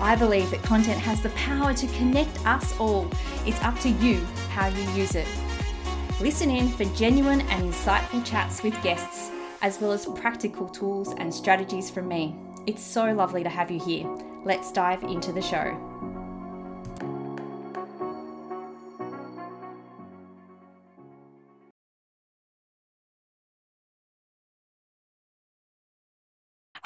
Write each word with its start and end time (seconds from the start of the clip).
I 0.00 0.16
believe 0.16 0.50
that 0.50 0.62
content 0.62 0.98
has 1.00 1.20
the 1.20 1.30
power 1.30 1.72
to 1.74 1.86
connect 1.88 2.44
us 2.46 2.78
all. 2.78 3.08
It's 3.46 3.62
up 3.62 3.78
to 3.80 3.88
you 3.88 4.24
how 4.50 4.68
you 4.68 4.82
use 4.92 5.14
it. 5.14 5.28
Listen 6.20 6.50
in 6.50 6.68
for 6.68 6.84
genuine 6.96 7.40
and 7.42 7.72
insightful 7.72 8.24
chats 8.24 8.62
with 8.62 8.80
guests, 8.82 9.30
as 9.62 9.80
well 9.80 9.92
as 9.92 10.06
practical 10.06 10.68
tools 10.68 11.14
and 11.18 11.32
strategies 11.32 11.90
from 11.90 12.08
me. 12.08 12.36
It's 12.66 12.82
so 12.82 13.12
lovely 13.12 13.42
to 13.42 13.48
have 13.48 13.70
you 13.70 13.80
here. 13.80 14.08
Let's 14.44 14.72
dive 14.72 15.02
into 15.02 15.32
the 15.32 15.42
show. 15.42 16.13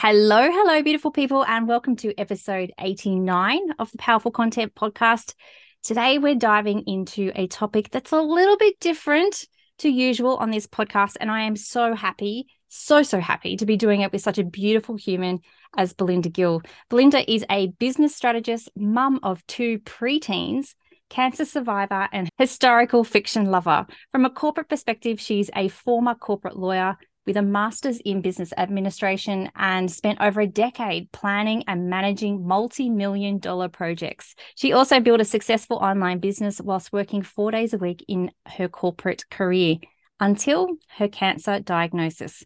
Hello, 0.01 0.49
hello, 0.49 0.81
beautiful 0.81 1.11
people, 1.11 1.45
and 1.45 1.67
welcome 1.67 1.97
to 1.97 2.17
episode 2.21 2.73
89 2.79 3.59
of 3.81 3.91
the 3.91 3.99
Powerful 3.99 4.31
Content 4.31 4.73
Podcast. 4.77 5.35
Today, 5.83 6.19
we're 6.19 6.37
diving 6.37 6.85
into 6.87 7.33
a 7.35 7.49
topic 7.49 7.91
that's 7.91 8.13
a 8.13 8.23
little 8.23 8.57
bit 8.57 8.79
different 8.79 9.45
to 9.79 9.89
usual 9.89 10.37
on 10.37 10.53
this 10.53 10.69
podcast, 10.69 11.17
and 11.21 11.33
I 11.33 11.43
am 11.43 11.57
so 11.57 11.97
happy, 11.97 12.47
so, 12.69 13.03
so 13.03 13.19
happy 13.19 13.57
to 13.57 13.67
be 13.67 13.77
doing 13.77 14.03
it 14.03 14.13
with 14.13 14.23
such 14.23 14.39
a 14.39 14.45
beautiful 14.45 14.95
human 14.95 15.41
as 15.77 15.95
Belinda 15.95 16.29
Gill. 16.29 16.63
Belinda 16.91 17.29
is 17.29 17.45
a 17.51 17.67
business 17.81 18.15
strategist, 18.15 18.71
mum 18.77 19.19
of 19.25 19.45
two 19.49 19.81
preteens 19.81 20.75
cancer 21.09 21.45
survivor, 21.45 22.09
and 22.13 22.29
historical 22.39 23.05
fiction 23.05 23.47
lover. 23.47 23.87
From 24.13 24.25
a 24.25 24.31
corporate 24.31 24.69
perspective, 24.69 25.21
she's 25.21 25.51
a 25.57 25.69
former 25.69 26.15
corporate 26.15 26.57
lawyer 26.57 26.97
with 27.29 27.37
a 27.37 27.43
master's 27.43 28.01
in 28.07 28.23
business 28.23 28.55
administration 28.57 29.51
and 29.55 29.93
spent 29.93 30.19
over 30.19 30.41
a 30.41 30.47
decade 30.47 31.13
planning 31.13 31.63
and 31.69 31.91
managing 31.91 32.49
multi 32.49 32.89
million 32.89 33.39
dollar 33.39 33.69
projects. 33.69 34.35
She 34.55 34.73
also 34.73 34.99
built 34.99 35.21
a 35.21 35.27
successful 35.27 35.77
online 35.77 36.21
business 36.21 36.59
whilst 36.59 36.91
working 36.91 37.21
four 37.21 37.51
days 37.51 37.75
a 37.75 37.79
week 37.79 38.03
in 38.09 38.33
her 38.47 38.67
corporate 38.67 39.29
career 39.31 39.77
until 40.19 40.69
her 40.97 41.07
cancer 41.07 41.61
diagnosis. 41.61 42.45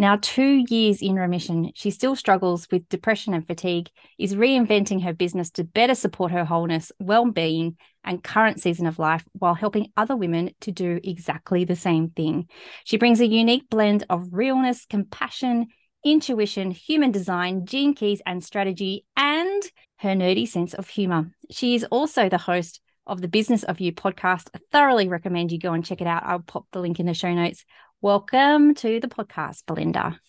Now, 0.00 0.16
two 0.22 0.64
years 0.68 1.02
in 1.02 1.16
remission, 1.16 1.72
she 1.74 1.90
still 1.90 2.14
struggles 2.14 2.68
with 2.70 2.88
depression 2.88 3.34
and 3.34 3.44
fatigue, 3.44 3.90
is 4.16 4.36
reinventing 4.36 5.02
her 5.02 5.12
business 5.12 5.50
to 5.52 5.64
better 5.64 5.96
support 5.96 6.30
her 6.30 6.44
wholeness, 6.44 6.92
well 7.00 7.28
being, 7.30 7.76
and 8.04 8.22
current 8.22 8.60
season 8.60 8.86
of 8.86 9.00
life 9.00 9.24
while 9.32 9.54
helping 9.54 9.90
other 9.96 10.14
women 10.14 10.52
to 10.60 10.70
do 10.70 11.00
exactly 11.02 11.64
the 11.64 11.74
same 11.74 12.10
thing. 12.10 12.48
She 12.84 12.96
brings 12.96 13.20
a 13.20 13.26
unique 13.26 13.68
blend 13.68 14.04
of 14.08 14.28
realness, 14.30 14.86
compassion, 14.86 15.66
intuition, 16.04 16.70
human 16.70 17.10
design, 17.10 17.66
gene 17.66 17.94
keys, 17.94 18.22
and 18.24 18.42
strategy, 18.42 19.04
and 19.16 19.62
her 19.96 20.14
nerdy 20.14 20.46
sense 20.46 20.74
of 20.74 20.88
humor. 20.88 21.32
She 21.50 21.74
is 21.74 21.84
also 21.90 22.28
the 22.28 22.38
host 22.38 22.80
of 23.08 23.20
the 23.20 23.28
Business 23.28 23.64
of 23.64 23.80
You 23.80 23.92
podcast. 23.92 24.48
I 24.54 24.60
thoroughly 24.70 25.08
recommend 25.08 25.50
you 25.50 25.58
go 25.58 25.72
and 25.72 25.84
check 25.84 26.00
it 26.00 26.06
out. 26.06 26.22
I'll 26.24 26.40
pop 26.40 26.66
the 26.72 26.80
link 26.80 27.00
in 27.00 27.06
the 27.06 27.14
show 27.14 27.32
notes. 27.32 27.64
Welcome 28.00 28.76
to 28.76 29.00
the 29.00 29.08
podcast, 29.08 29.66
Belinda. 29.66 30.20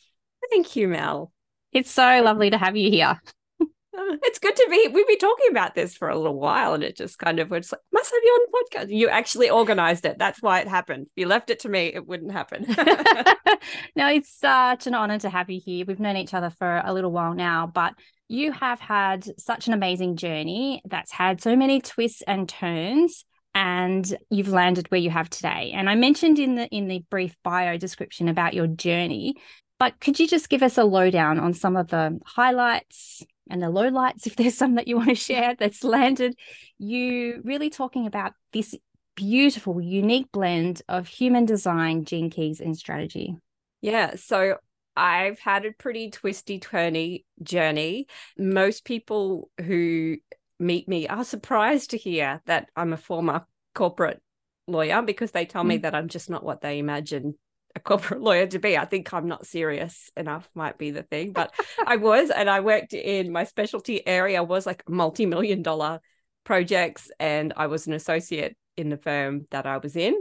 Thank 0.50 0.76
you, 0.76 0.88
Mel. 0.88 1.32
It's 1.72 1.92
so 1.92 2.24
lovely 2.24 2.50
to 2.50 2.58
have 2.58 2.76
you 2.76 2.90
here. 2.90 3.22
it's 3.94 4.40
good 4.40 4.56
to 4.56 4.68
be. 4.72 4.90
We've 4.92 5.08
been 5.08 5.20
talking 5.20 5.52
about 5.52 5.76
this 5.76 5.96
for 5.96 6.10
a 6.10 6.18
little 6.18 6.40
while, 6.40 6.74
and 6.74 6.84
it 6.84 6.98
just 6.98 7.20
kind 7.20 7.38
of 7.38 7.52
was 7.52 7.72
like, 7.72 7.82
must 7.94 8.10
have 8.10 8.24
you 8.24 8.32
on 8.32 8.48
the 8.48 8.78
podcast. 8.78 8.98
You 8.98 9.10
actually 9.10 9.52
organized 9.52 10.04
it. 10.06 10.18
That's 10.18 10.42
why 10.42 10.62
it 10.62 10.68
happened. 10.68 11.10
If 11.16 11.22
you 11.22 11.28
left 11.28 11.52
it 11.52 11.60
to 11.60 11.70
me, 11.70 11.94
it 11.94 12.08
wouldn't 12.08 12.32
happen. 12.32 12.66
no, 13.96 14.08
it's 14.08 14.34
such 14.34 14.88
an 14.88 14.96
honor 14.96 15.20
to 15.20 15.30
have 15.30 15.52
you 15.52 15.62
here. 15.64 15.86
We've 15.86 16.00
known 16.00 16.18
each 16.18 16.34
other 16.34 16.50
for 16.50 16.82
a 16.84 16.92
little 16.92 17.12
while 17.12 17.36
now, 17.36 17.68
but 17.72 17.94
you 18.28 18.52
have 18.52 18.80
had 18.80 19.28
such 19.40 19.68
an 19.68 19.74
amazing 19.74 20.16
journey 20.16 20.82
that's 20.86 21.12
had 21.12 21.40
so 21.40 21.56
many 21.56 21.82
twists 21.82 22.24
and 22.24 22.50
turns 22.50 23.26
and 23.56 24.16
you've 24.30 24.50
landed 24.50 24.90
where 24.90 25.00
you 25.00 25.10
have 25.10 25.30
today. 25.30 25.72
And 25.74 25.90
I 25.90 25.96
mentioned 25.96 26.40
in 26.40 26.56
the 26.56 26.68
in 26.68 26.88
the 26.88 27.04
brief 27.10 27.36
bio 27.44 27.78
description 27.78 28.28
about 28.28 28.54
your 28.54 28.68
journey, 28.68 29.36
but 29.80 30.00
could 30.00 30.20
you 30.20 30.28
just 30.28 30.50
give 30.50 30.64
us 30.64 30.78
a 30.78 30.84
lowdown 30.84 31.40
on 31.40 31.54
some 31.54 31.76
of 31.76 31.88
the 31.88 32.20
highlights 32.26 33.24
and 33.50 33.62
the 33.62 33.68
lowlights, 33.68 34.26
if 34.28 34.36
there's 34.36 34.58
some 34.58 34.76
that 34.76 34.88
you 34.88 34.98
want 34.98 35.10
to 35.10 35.16
share 35.16 35.56
that's 35.58 35.84
landed? 35.84 36.38
You 36.78 37.42
really 37.44 37.70
talking 37.70 38.06
about 38.06 38.34
this 38.54 38.76
beautiful, 39.16 39.82
unique 39.82 40.32
blend 40.32 40.82
of 40.88 41.08
human 41.08 41.46
design, 41.46 42.06
gene 42.06 42.30
keys, 42.30 42.62
and 42.62 42.78
strategy. 42.78 43.36
Yeah. 43.82 44.16
So 44.16 44.58
I've 44.96 45.40
had 45.40 45.66
a 45.66 45.72
pretty 45.72 46.10
twisty, 46.10 46.60
turny 46.60 47.24
journey. 47.42 48.08
Most 48.38 48.86
people 48.86 49.50
who 49.62 50.18
meet 50.60 50.88
me 50.88 51.08
are 51.08 51.24
surprised 51.24 51.92
to 51.92 51.98
hear 51.98 52.42
that 52.46 52.70
I'm 52.76 52.94
a 52.94 52.98
former 52.98 53.46
corporate 53.74 54.22
lawyer 54.68 55.02
because 55.02 55.32
they 55.32 55.46
tell 55.46 55.64
mm. 55.64 55.68
me 55.68 55.78
that 55.78 55.96
I'm 55.96 56.08
just 56.08 56.30
not 56.30 56.44
what 56.44 56.62
they 56.62 56.80
imagine 56.80 57.36
a 57.76 57.80
corporate 57.80 58.22
lawyer 58.30 58.48
to 58.48 58.60
be. 58.60 58.78
I 58.78 58.86
think 58.86 59.14
I'm 59.14 59.28
not 59.28 59.46
serious 59.46 60.10
enough, 60.18 60.50
might 60.54 60.78
be 60.78 60.92
the 60.92 61.04
thing. 61.04 61.34
But 61.34 61.54
I 61.86 61.96
was, 61.98 62.30
and 62.30 62.50
I 62.50 62.60
worked 62.60 62.94
in 62.94 63.32
my 63.32 63.44
specialty 63.44 64.06
area 64.06 64.44
was 64.44 64.66
like 64.66 64.88
multi 64.90 65.26
million 65.26 65.62
dollar 65.62 66.00
projects, 66.44 67.12
and 67.20 67.54
I 67.56 67.68
was 67.68 67.88
an 67.88 67.94
associate 67.94 68.56
in 68.78 68.90
the 68.90 68.98
firm 68.98 69.46
that 69.52 69.66
I 69.66 69.78
was 69.78 69.96
in. 69.96 70.16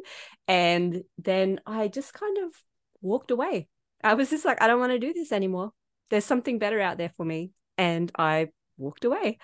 And 0.48 1.02
then 1.16 1.60
I 1.64 1.88
just 1.88 2.12
kind 2.12 2.38
of 2.38 2.52
walked 3.00 3.30
away. 3.30 3.68
I 4.02 4.14
was 4.14 4.30
just 4.30 4.44
like, 4.44 4.60
I 4.60 4.66
don't 4.66 4.80
want 4.80 4.92
to 4.92 4.98
do 4.98 5.12
this 5.12 5.32
anymore. 5.32 5.72
There's 6.10 6.24
something 6.24 6.58
better 6.58 6.80
out 6.80 6.98
there 6.98 7.12
for 7.16 7.24
me. 7.24 7.52
And 7.76 8.10
I 8.18 8.48
walked 8.78 9.04
away. 9.04 9.38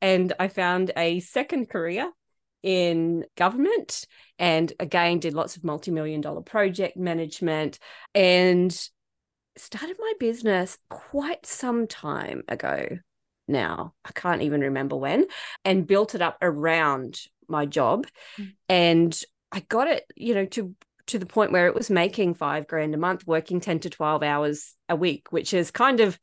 And 0.00 0.32
I 0.38 0.48
found 0.48 0.92
a 0.96 1.20
second 1.20 1.68
career 1.68 2.10
in 2.62 3.24
government 3.36 4.06
and 4.38 4.72
again 4.80 5.20
did 5.20 5.34
lots 5.34 5.56
of 5.56 5.64
multi-million 5.64 6.20
dollar 6.20 6.40
project 6.40 6.96
management 6.96 7.78
and 8.14 8.88
started 9.56 9.96
my 9.98 10.12
business 10.18 10.76
quite 10.88 11.46
some 11.46 11.86
time 11.86 12.42
ago 12.48 12.98
now 13.46 13.94
i 14.04 14.10
can't 14.12 14.42
even 14.42 14.60
remember 14.60 14.96
when 14.96 15.26
and 15.64 15.86
built 15.86 16.14
it 16.14 16.22
up 16.22 16.36
around 16.42 17.20
my 17.48 17.64
job 17.64 18.06
mm. 18.38 18.52
and 18.68 19.22
i 19.52 19.60
got 19.60 19.86
it 19.86 20.04
you 20.16 20.34
know 20.34 20.44
to 20.44 20.74
to 21.06 21.18
the 21.18 21.26
point 21.26 21.52
where 21.52 21.68
it 21.68 21.74
was 21.74 21.90
making 21.90 22.34
5 22.34 22.66
grand 22.66 22.94
a 22.94 22.98
month 22.98 23.26
working 23.26 23.60
10 23.60 23.80
to 23.80 23.90
12 23.90 24.22
hours 24.22 24.74
a 24.88 24.96
week 24.96 25.30
which 25.30 25.54
is 25.54 25.70
kind 25.70 26.00
of 26.00 26.18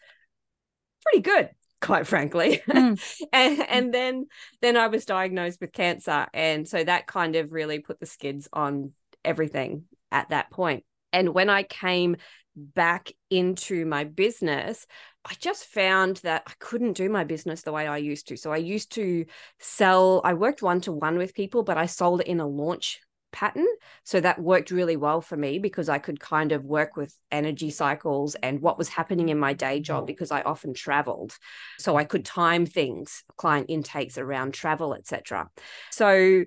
pretty 1.04 1.22
good 1.22 1.50
quite 1.82 2.08
frankly 2.08 2.62
mm. 2.70 3.00
and, 3.34 3.58
mm. 3.58 3.66
and 3.70 3.94
then 3.94 4.26
then 4.62 4.78
i 4.78 4.88
was 4.88 5.06
diagnosed 5.06 5.60
with 5.62 5.72
cancer 5.72 6.28
and 6.34 6.68
so 6.68 6.84
that 6.84 7.08
kind 7.08 7.36
of 7.36 7.52
really 7.52 7.80
put 7.80 8.00
the 8.00 8.06
skids 8.06 8.48
on 8.54 8.92
everything 9.24 9.84
at 10.12 10.30
that 10.30 10.50
point 10.50 10.84
and 11.14 11.34
when 11.34 11.50
i 11.50 11.64
came 11.64 12.16
back 12.56 13.12
into 13.30 13.86
my 13.86 14.04
business 14.04 14.88
i 15.26 15.34
just 15.40 15.66
found 15.66 16.18
that 16.18 16.44
i 16.48 16.54
couldn't 16.60 16.94
do 16.94 17.10
my 17.10 17.24
business 17.24 17.64
the 17.64 17.72
way 17.72 17.86
i 17.86 17.98
used 17.98 18.28
to 18.28 18.38
so 18.38 18.52
i 18.52 18.58
used 18.58 18.94
to 18.94 19.26
sell 19.60 20.22
i 20.24 20.34
worked 20.34 20.62
one 20.62 20.80
to 20.80 20.94
one 20.94 21.18
with 21.18 21.36
people 21.36 21.64
but 21.64 21.78
i 21.78 21.86
sold 21.86 22.22
in 22.22 22.40
a 22.40 22.48
launch 22.48 23.02
pattern. 23.36 23.68
So 24.06 24.22
that 24.22 24.42
worked 24.42 24.72
really 24.72 24.96
well 24.96 25.20
for 25.20 25.36
me 25.36 25.60
because 25.60 25.90
I 25.90 26.00
could 26.00 26.22
kind 26.22 26.54
of 26.54 26.64
work 26.64 26.96
with 26.96 27.14
energy 27.32 27.70
cycles 27.70 28.36
and 28.36 28.62
what 28.62 28.78
was 28.78 28.88
happening 28.88 29.28
in 29.28 29.38
my 29.38 29.52
day 29.52 29.82
job 29.82 30.06
mm. 30.06 30.08
because 30.08 30.32
I 30.32 30.42
often 30.42 30.74
traveled. 30.74 31.38
So 31.78 31.98
I 31.98 32.06
could 32.06 32.24
time 32.24 32.66
things, 32.66 33.24
client 33.36 33.66
intakes 33.70 34.18
around 34.18 34.54
travel, 34.54 34.94
etc. 34.94 35.50
So 35.92 36.46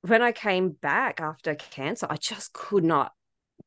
when 0.00 0.22
I 0.22 0.32
came 0.32 0.70
back 0.70 1.20
after 1.20 1.54
cancer, 1.54 2.06
I 2.08 2.16
just 2.16 2.54
could 2.54 2.84
not 2.84 3.12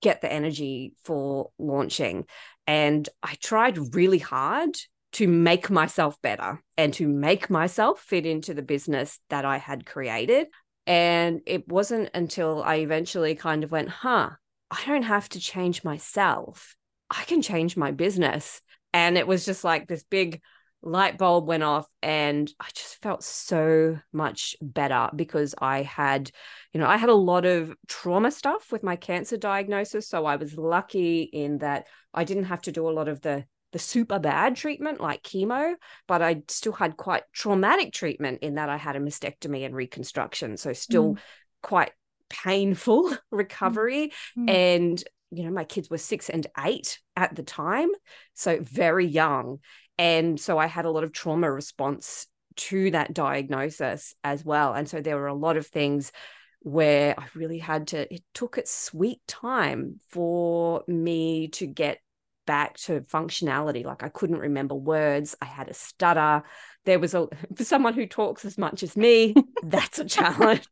get 0.01 0.21
the 0.21 0.33
energy 0.33 0.93
for 1.03 1.51
launching. 1.59 2.25
And 2.65 3.07
I 3.21 3.35
tried 3.39 3.95
really 3.95 4.17
hard 4.17 4.75
to 5.13 5.27
make 5.27 5.69
myself 5.69 6.19
better 6.23 6.61
and 6.75 6.91
to 6.95 7.07
make 7.07 7.49
myself 7.49 7.99
fit 7.99 8.25
into 8.25 8.55
the 8.55 8.63
business 8.63 9.19
that 9.29 9.45
I 9.45 9.57
had 9.57 9.85
created. 9.85 10.47
And 10.85 11.41
it 11.45 11.68
wasn't 11.68 12.09
until 12.13 12.62
I 12.63 12.75
eventually 12.77 13.35
kind 13.35 13.63
of 13.63 13.71
went, 13.71 13.89
huh, 13.89 14.31
I 14.69 14.83
don't 14.85 15.03
have 15.03 15.30
to 15.30 15.39
change 15.39 15.83
myself. 15.83 16.75
I 17.09 17.24
can 17.24 17.41
change 17.41 17.77
my 17.77 17.91
business. 17.91 18.62
And 18.94 19.18
it 19.18 19.27
was 19.27 19.45
just 19.45 19.63
like 19.63 19.88
this 19.88 20.03
big 20.03 20.41
light 20.81 21.18
bulb 21.18 21.47
went 21.47 21.63
off 21.63 21.88
and 22.01 22.51
I 22.59 22.68
just 22.74 23.01
felt 23.01 23.24
so 23.24 23.97
much 24.12 24.56
better 24.62 25.09
because 25.15 25.56
I 25.57 25.81
had, 25.81 26.30
you 26.74 26.80
know, 26.80 26.88
I 26.88 26.97
had 26.97 27.09
a 27.09 27.15
lot 27.15 27.45
of 27.45 27.74
trauma 27.88 28.31
stuff 28.31 28.71
with 28.71 28.83
my 28.83 28.97
cancer 28.97 29.38
diagnosis. 29.38 30.09
So 30.09 30.25
I 30.25 30.35
was 30.35 30.57
lucky 30.57 31.21
in 31.21 31.59
that 31.59 31.88
I 32.13 32.25
didn't 32.25 32.45
have 32.45 32.62
to 32.63 32.71
do 32.71 32.88
a 32.88 32.91
lot 32.91 33.07
of 33.07 33.21
the 33.21 33.45
the 33.73 33.79
super 33.79 34.19
bad 34.19 34.55
treatment 34.55 35.01
like 35.01 35.23
chemo, 35.23 35.73
but 36.07 36.21
I 36.21 36.43
still 36.47 36.71
had 36.71 36.95
quite 36.95 37.23
traumatic 37.33 37.91
treatment 37.91 38.39
in 38.41 38.55
that 38.55 38.69
I 38.69 38.77
had 38.77 38.95
a 38.95 38.99
mastectomy 38.99 39.65
and 39.65 39.75
reconstruction. 39.75 40.55
So 40.57 40.71
still 40.73 41.15
mm. 41.15 41.19
quite 41.61 41.91
painful 42.29 43.11
recovery. 43.31 44.13
Mm. 44.37 44.49
And, 44.49 45.03
you 45.31 45.43
know, 45.43 45.51
my 45.51 45.63
kids 45.65 45.89
were 45.89 45.97
six 45.97 46.29
and 46.29 46.45
eight 46.63 46.99
at 47.15 47.35
the 47.35 47.43
time. 47.43 47.89
So 48.35 48.59
very 48.61 49.07
young. 49.07 49.59
And 49.97 50.39
so 50.39 50.57
I 50.57 50.67
had 50.67 50.85
a 50.85 50.91
lot 50.91 51.03
of 51.03 51.11
trauma 51.11 51.51
response 51.51 52.27
to 52.55 52.91
that 52.91 53.13
diagnosis 53.13 54.13
as 54.23 54.45
well. 54.45 54.73
And 54.73 54.87
so 54.87 55.01
there 55.01 55.17
were 55.17 55.27
a 55.27 55.33
lot 55.33 55.57
of 55.57 55.65
things 55.65 56.11
where 56.59 57.19
I 57.19 57.25
really 57.33 57.57
had 57.57 57.87
to, 57.87 58.13
it 58.13 58.23
took 58.35 58.59
its 58.59 58.71
sweet 58.71 59.19
time 59.27 59.99
for 60.09 60.83
me 60.87 61.47
to 61.49 61.65
get 61.65 61.99
back 62.45 62.78
to 62.78 63.01
functionality. 63.01 63.86
Like 63.86 64.04
I 64.04 64.10
couldn't 64.10 64.40
remember 64.40 64.75
words, 64.75 65.36
I 65.42 65.45
had 65.45 65.69
a 65.69 65.74
stutter. 65.74 66.44
There 66.86 67.00
was 67.00 67.13
a, 67.13 67.28
for 67.56 67.63
someone 67.63 67.94
who 67.94 68.06
talks 68.06 68.45
as 68.45 68.57
much 68.57 68.84
as 68.84 68.98
me, 68.98 69.36
that's 69.63 70.00
a 70.00 70.06
challenge. 70.06 70.68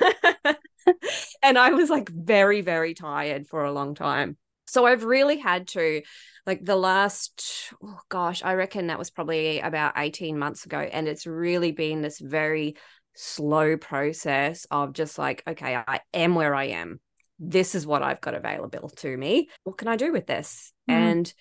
and 1.42 1.58
I 1.58 1.70
was 1.70 1.90
like 1.90 2.08
very, 2.10 2.60
very 2.60 2.94
tired 2.94 3.46
for 3.46 3.64
a 3.64 3.72
long 3.72 3.94
time. 3.94 4.36
So 4.66 4.86
I've 4.86 5.04
really 5.04 5.38
had 5.38 5.68
to 5.68 6.02
like 6.46 6.64
the 6.64 6.76
last 6.76 7.72
oh 7.82 7.98
gosh 8.08 8.42
i 8.44 8.54
reckon 8.54 8.88
that 8.88 8.98
was 8.98 9.10
probably 9.10 9.60
about 9.60 9.94
18 9.96 10.38
months 10.38 10.66
ago 10.66 10.78
and 10.78 11.08
it's 11.08 11.26
really 11.26 11.72
been 11.72 12.02
this 12.02 12.18
very 12.18 12.76
slow 13.14 13.76
process 13.76 14.66
of 14.70 14.92
just 14.92 15.18
like 15.18 15.42
okay 15.46 15.76
i 15.76 16.00
am 16.12 16.34
where 16.34 16.54
i 16.54 16.64
am 16.64 17.00
this 17.50 17.74
is 17.74 17.86
what 17.86 18.02
i've 18.02 18.20
got 18.20 18.34
available 18.34 18.88
to 18.88 19.16
me. 19.16 19.48
What 19.64 19.78
can 19.78 19.88
i 19.88 19.96
do 19.96 20.12
with 20.12 20.26
this? 20.26 20.72
Mm. 20.88 20.94
and 20.94 21.34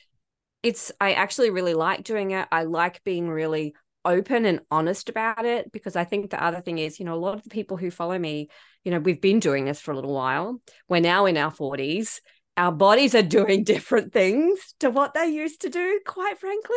it's 0.61 0.91
i 1.01 1.13
actually 1.13 1.50
really 1.50 1.73
like 1.73 2.03
doing 2.03 2.31
it. 2.31 2.47
I 2.51 2.63
like 2.63 3.03
being 3.03 3.29
really 3.29 3.75
open 4.05 4.45
and 4.45 4.59
honest 4.69 5.07
about 5.07 5.45
it 5.45 5.71
because 5.71 5.95
i 5.95 6.03
think 6.03 6.29
the 6.29 6.44
other 6.44 6.59
thing 6.59 6.77
is 6.77 7.00
you 7.00 7.05
know 7.05 7.13
a 7.13 7.15
lot 7.15 7.35
of 7.35 7.44
the 7.44 7.50
people 7.50 7.77
who 7.77 7.89
follow 7.89 8.19
me 8.19 8.50
you 8.83 8.91
know 8.91 9.00
we've 9.00 9.21
been 9.21 9.39
doing 9.39 9.63
this 9.63 9.79
for 9.79 9.91
a 9.91 9.95
little 9.95 10.13
while. 10.13 10.61
We're 10.89 11.00
now 11.00 11.25
in 11.25 11.38
our 11.38 11.51
40s 11.51 12.19
our 12.57 12.71
bodies 12.71 13.15
are 13.15 13.23
doing 13.23 13.63
different 13.73 14.13
things 14.13 14.75
to 14.79 14.89
what 14.89 15.13
they 15.13 15.27
used 15.27 15.61
to 15.61 15.69
do, 15.69 16.00
quite 16.05 16.39
frankly. 16.39 16.75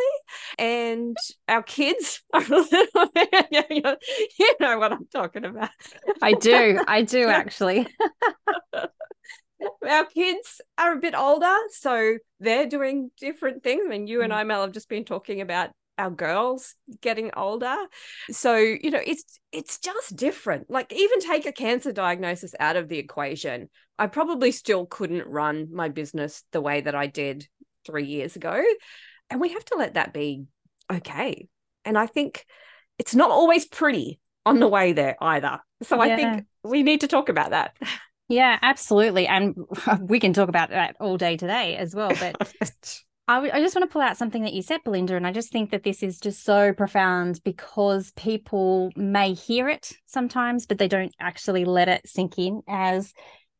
And 0.57 1.17
our 1.47 1.63
kids 1.63 2.21
are 2.33 2.43
a 2.43 2.65
little 2.71 3.09
bit, 3.13 3.47
you 4.39 4.55
know 4.59 4.79
what 4.79 4.93
I'm 4.93 5.07
talking 5.11 5.45
about. 5.45 5.69
I 6.21 6.33
do. 6.33 6.81
I 6.87 7.03
do 7.03 7.27
actually. 7.27 7.87
our 9.87 10.05
kids 10.05 10.61
are 10.77 10.93
a 10.93 10.99
bit 10.99 11.15
older, 11.15 11.55
so 11.71 12.17
they're 12.39 12.67
doing 12.67 13.11
different 13.19 13.63
things. 13.63 13.83
I 13.85 13.89
mean, 13.89 14.07
you 14.07 14.21
and 14.21 14.31
mm. 14.31 14.37
I, 14.37 14.43
Mel, 14.43 14.61
have 14.61 14.71
just 14.71 14.89
been 14.89 15.05
talking 15.05 15.41
about 15.41 15.71
our 15.97 16.09
girls 16.09 16.75
getting 17.01 17.31
older. 17.35 17.75
So 18.31 18.55
you 18.55 18.91
know 18.91 19.01
it's 19.05 19.39
it's 19.51 19.79
just 19.79 20.15
different. 20.15 20.69
Like 20.69 20.93
even 20.93 21.19
take 21.19 21.45
a 21.45 21.51
cancer 21.51 21.91
diagnosis 21.91 22.53
out 22.59 22.75
of 22.75 22.89
the 22.89 22.97
equation. 22.97 23.69
I 23.97 24.07
probably 24.07 24.51
still 24.51 24.85
couldn't 24.85 25.27
run 25.27 25.69
my 25.71 25.89
business 25.89 26.43
the 26.51 26.61
way 26.61 26.81
that 26.81 26.93
i 26.93 27.07
did 27.07 27.47
3 27.85 28.05
years 28.05 28.35
ago. 28.35 28.63
And 29.29 29.41
we 29.41 29.49
have 29.49 29.65
to 29.65 29.75
let 29.77 29.95
that 29.95 30.13
be 30.13 30.45
okay. 30.91 31.47
And 31.85 31.97
i 31.97 32.05
think 32.05 32.45
it's 32.99 33.15
not 33.15 33.31
always 33.31 33.65
pretty 33.65 34.19
on 34.45 34.59
the 34.59 34.67
way 34.67 34.93
there 34.93 35.15
either. 35.21 35.59
So 35.83 36.01
yeah. 36.03 36.13
i 36.13 36.15
think 36.15 36.45
we 36.63 36.83
need 36.83 37.01
to 37.01 37.07
talk 37.07 37.29
about 37.29 37.51
that. 37.51 37.75
Yeah 38.29 38.59
absolutely. 38.61 39.25
And 39.25 39.55
we 40.01 40.19
can 40.19 40.33
talk 40.33 40.49
about 40.49 40.71
that 40.71 40.97
all 40.99 41.15
day 41.15 41.37
today 41.37 41.77
as 41.77 41.95
well 41.95 42.11
but 42.19 42.53
I, 43.27 43.35
w- 43.35 43.51
I 43.53 43.59
just 43.59 43.75
want 43.75 43.89
to 43.89 43.91
pull 43.91 44.01
out 44.01 44.15
something 44.15 44.43
that 44.43 44.53
you 44.53 44.61
said, 44.61 44.83
Belinda, 44.85 45.15
and 45.15 45.27
I 45.27 45.33
just 45.33 45.51
think 45.51 45.71
that 45.71 45.83
this 45.83 46.01
is 46.01 46.19
just 46.19 46.45
so 46.45 46.71
profound 46.71 47.41
because 47.43 48.11
people 48.11 48.89
may 48.95 49.33
hear 49.33 49.67
it 49.67 49.91
sometimes, 50.05 50.65
but 50.65 50.77
they 50.77 50.87
don't 50.87 51.13
actually 51.19 51.65
let 51.65 51.89
it 51.89 52.07
sink 52.07 52.37
in 52.37 52.61
as 52.69 53.13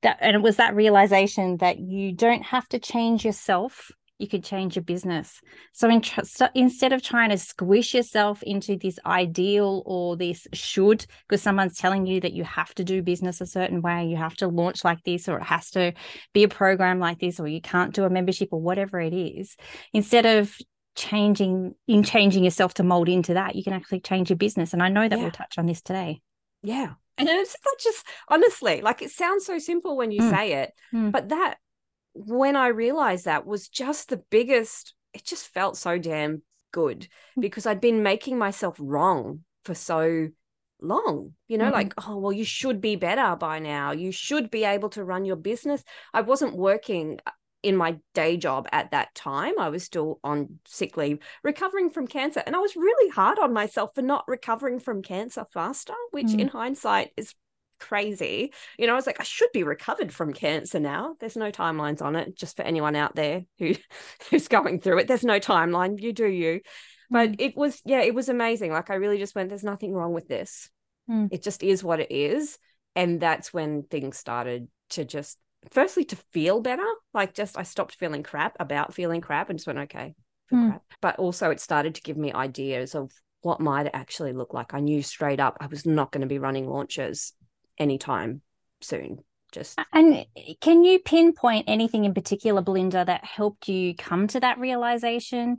that. 0.03 0.19
And 0.21 0.37
it 0.37 0.41
was 0.41 0.55
that 0.55 0.75
realization 0.75 1.57
that 1.57 1.79
you 1.79 2.13
don't 2.13 2.43
have 2.43 2.67
to 2.69 2.79
change 2.79 3.25
yourself 3.25 3.91
you 4.19 4.27
could 4.27 4.43
change 4.43 4.75
your 4.75 4.83
business. 4.83 5.41
So, 5.73 5.89
in 5.89 6.01
tr- 6.01 6.21
instead 6.55 6.93
of 6.93 7.01
trying 7.01 7.29
to 7.29 7.37
squish 7.37 7.93
yourself 7.93 8.41
into 8.43 8.75
this 8.75 8.99
ideal 9.05 9.83
or 9.85 10.15
this 10.15 10.47
should, 10.53 11.05
because 11.27 11.41
someone's 11.41 11.77
telling 11.77 12.05
you 12.05 12.19
that 12.21 12.33
you 12.33 12.43
have 12.43 12.73
to 12.75 12.83
do 12.83 13.01
business 13.01 13.41
a 13.41 13.45
certain 13.45 13.81
way, 13.81 14.05
you 14.05 14.17
have 14.17 14.35
to 14.37 14.47
launch 14.47 14.83
like 14.83 15.03
this, 15.03 15.29
or 15.29 15.37
it 15.37 15.43
has 15.43 15.69
to 15.71 15.93
be 16.33 16.43
a 16.43 16.47
program 16.47 16.99
like 16.99 17.19
this, 17.19 17.39
or 17.39 17.47
you 17.47 17.61
can't 17.61 17.93
do 17.93 18.05
a 18.05 18.09
membership 18.09 18.49
or 18.51 18.61
whatever 18.61 18.99
it 18.99 19.13
is, 19.13 19.55
instead 19.93 20.25
of 20.25 20.57
changing 20.95 21.75
in 21.87 22.03
changing 22.03 22.43
yourself 22.43 22.73
to 22.75 22.83
mold 22.83 23.07
into 23.07 23.35
that, 23.35 23.55
you 23.55 23.63
can 23.63 23.73
actually 23.73 23.99
change 23.99 24.29
your 24.29 24.37
business. 24.37 24.73
And 24.73 24.81
I 24.81 24.89
know 24.89 25.07
that 25.07 25.15
yeah. 25.15 25.21
we'll 25.21 25.31
touch 25.31 25.57
on 25.57 25.67
this 25.67 25.81
today. 25.81 26.21
Yeah. 26.63 26.93
And 27.19 27.29
it's 27.29 27.55
not 27.65 27.79
just 27.79 28.05
honestly, 28.27 28.81
like 28.81 29.01
it 29.01 29.09
sounds 29.11 29.45
so 29.45 29.57
simple 29.59 29.97
when 29.97 30.11
you 30.11 30.21
mm. 30.21 30.29
say 30.29 30.53
it, 30.53 30.73
mm. 30.93 31.11
but 31.11 31.29
that 31.29 31.57
when 32.25 32.55
I 32.55 32.67
realized 32.67 33.25
that 33.25 33.45
was 33.45 33.69
just 33.69 34.09
the 34.09 34.23
biggest, 34.29 34.93
it 35.13 35.23
just 35.23 35.47
felt 35.53 35.77
so 35.77 35.97
damn 35.97 36.41
good 36.71 37.07
mm. 37.37 37.41
because 37.41 37.65
I'd 37.65 37.81
been 37.81 38.03
making 38.03 38.37
myself 38.37 38.75
wrong 38.79 39.43
for 39.63 39.75
so 39.75 40.29
long 40.81 41.33
you 41.47 41.57
know 41.57 41.65
mm-hmm. 41.65 41.73
like 41.73 41.93
oh 42.05 42.17
well 42.17 42.31
you 42.31 42.45
should 42.45 42.79
be 42.79 42.95
better 42.95 43.35
by 43.35 43.57
now 43.57 43.91
you 43.91 44.11
should 44.11 44.51
be 44.51 44.63
able 44.63 44.89
to 44.89 45.03
run 45.03 45.25
your 45.25 45.35
business 45.35 45.83
i 46.13 46.21
wasn't 46.21 46.55
working 46.55 47.19
uh, 47.25 47.31
in 47.63 47.75
my 47.75 47.97
day 48.13 48.37
job 48.37 48.67
at 48.71 48.91
that 48.91 49.13
time 49.15 49.53
i 49.59 49.69
was 49.69 49.83
still 49.83 50.19
on 50.23 50.59
sick 50.67 50.95
leave 50.95 51.17
recovering 51.43 51.89
from 51.89 52.05
cancer 52.05 52.43
and 52.45 52.55
i 52.55 52.59
was 52.59 52.75
really 52.75 53.09
hard 53.09 53.39
on 53.39 53.51
myself 53.51 53.89
for 53.95 54.03
not 54.03 54.23
recovering 54.27 54.79
from 54.79 55.01
cancer 55.01 55.45
faster 55.51 55.95
which 56.11 56.27
mm-hmm. 56.27 56.41
in 56.41 56.47
hindsight 56.47 57.09
is 57.17 57.33
crazy. 57.79 58.53
You 58.77 58.88
know, 58.88 58.94
I 58.94 58.95
was 58.95 59.07
like, 59.07 59.19
I 59.19 59.24
should 59.24 59.51
be 59.53 59.63
recovered 59.63 60.13
from 60.13 60.33
cancer 60.33 60.79
now. 60.79 61.15
There's 61.19 61.38
no 61.38 61.51
timelines 61.51 62.01
on 62.01 62.15
it, 62.15 62.35
just 62.35 62.56
for 62.56 62.63
anyone 62.63 62.95
out 62.95 63.15
there 63.15 63.44
who 63.59 63.75
who's 64.29 64.48
going 64.48 64.81
through 64.81 65.00
it. 65.00 65.07
There's 65.07 65.24
no 65.24 65.39
timeline. 65.39 66.01
You 66.01 66.13
do 66.13 66.27
you. 66.27 66.62
But 67.10 67.34
mm. 67.34 67.36
it 67.39 67.55
was, 67.55 67.81
yeah, 67.86 68.01
it 68.01 68.13
was 68.13 68.29
amazing. 68.29 68.72
Like 68.72 68.89
I 68.89 68.96
really 68.96 69.17
just 69.17 69.36
went, 69.36 69.50
there's 69.50 69.63
nothing 69.63 69.93
wrong 69.93 70.13
with 70.13 70.27
this. 70.27 70.69
Mm. 71.10 71.29
It 71.31 71.41
just 71.43 71.63
is 71.63 71.84
what 71.84 72.00
it 72.00 72.12
is. 72.12 72.57
And 72.96 73.19
that's 73.19 73.53
when 73.53 73.84
things 73.84 74.17
started 74.17 74.67
to 74.91 75.05
just 75.05 75.38
firstly 75.72 76.05
to 76.05 76.15
feel 76.34 76.62
better. 76.62 76.88
Like 77.13 77.34
just 77.34 77.57
I 77.57 77.63
stopped 77.63 77.96
feeling 77.96 78.24
crap 78.24 78.55
about 78.60 78.93
feeling 78.93 79.22
crap 79.22 79.50
and 79.50 79.57
just 79.60 79.67
went, 79.67 79.79
okay, 79.79 80.15
mm. 80.51 80.69
crap. 80.69 80.84
But 81.01 81.19
also 81.19 81.51
it 81.51 81.62
started 81.62 81.96
to 81.96 82.01
give 82.01 82.17
me 82.17 82.34
ideas 82.34 82.96
of 82.96 83.12
what 83.41 83.62
might 83.62 83.89
actually 83.93 84.34
look 84.34 84.53
like. 84.53 84.74
I 84.74 84.79
knew 84.79 85.01
straight 85.01 85.39
up 85.39 85.57
I 85.60 85.67
was 85.67 85.86
not 85.86 86.12
going 86.12 86.22
to 86.22 86.27
be 86.27 86.39
running 86.39 86.67
launches 86.67 87.34
anytime 87.77 88.41
soon 88.81 89.19
just 89.51 89.79
and 89.93 90.25
eh, 90.36 90.53
can 90.62 90.84
you 90.84 91.00
pinpoint 91.00 91.65
anything 91.67 92.05
in 92.05 92.13
particular 92.13 92.62
belinda 92.62 93.03
that 93.05 93.24
helped 93.24 93.67
you 93.67 93.96
come 93.96 94.27
to 94.27 94.39
that 94.39 94.60
realization 94.60 95.57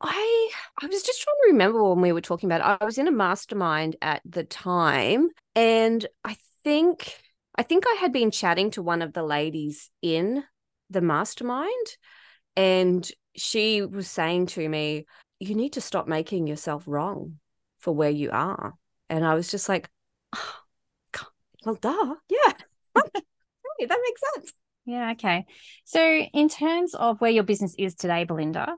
i 0.00 0.50
i 0.82 0.86
was 0.86 1.02
just 1.02 1.22
trying 1.22 1.36
to 1.42 1.52
remember 1.52 1.82
when 1.82 2.00
we 2.00 2.12
were 2.12 2.20
talking 2.20 2.50
about 2.50 2.60
it. 2.60 2.78
i 2.80 2.84
was 2.84 2.98
in 2.98 3.08
a 3.08 3.12
mastermind 3.12 3.96
at 4.02 4.20
the 4.24 4.44
time 4.44 5.28
and 5.54 6.06
i 6.24 6.36
think 6.64 7.18
i 7.56 7.62
think 7.62 7.84
i 7.86 7.96
had 8.00 8.12
been 8.12 8.30
chatting 8.30 8.70
to 8.70 8.82
one 8.82 9.02
of 9.02 9.12
the 9.12 9.22
ladies 9.22 9.90
in 10.02 10.42
the 10.90 11.00
mastermind 11.00 11.86
and 12.56 13.10
she 13.36 13.82
was 13.82 14.08
saying 14.08 14.46
to 14.46 14.68
me 14.68 15.06
you 15.38 15.54
need 15.54 15.74
to 15.74 15.80
stop 15.80 16.08
making 16.08 16.46
yourself 16.46 16.82
wrong 16.86 17.38
for 17.78 17.92
where 17.94 18.10
you 18.10 18.30
are 18.32 18.74
and 19.08 19.24
i 19.24 19.34
was 19.34 19.50
just 19.50 19.68
like 19.68 19.88
oh, 20.34 20.54
well, 21.64 21.76
duh. 21.76 22.14
Yeah. 22.28 22.52
that 22.94 23.22
makes 23.78 24.22
sense. 24.34 24.52
Yeah. 24.86 25.12
Okay. 25.12 25.46
So, 25.84 26.02
in 26.02 26.48
terms 26.48 26.94
of 26.94 27.20
where 27.20 27.30
your 27.30 27.42
business 27.42 27.74
is 27.78 27.94
today, 27.94 28.24
Belinda, 28.24 28.76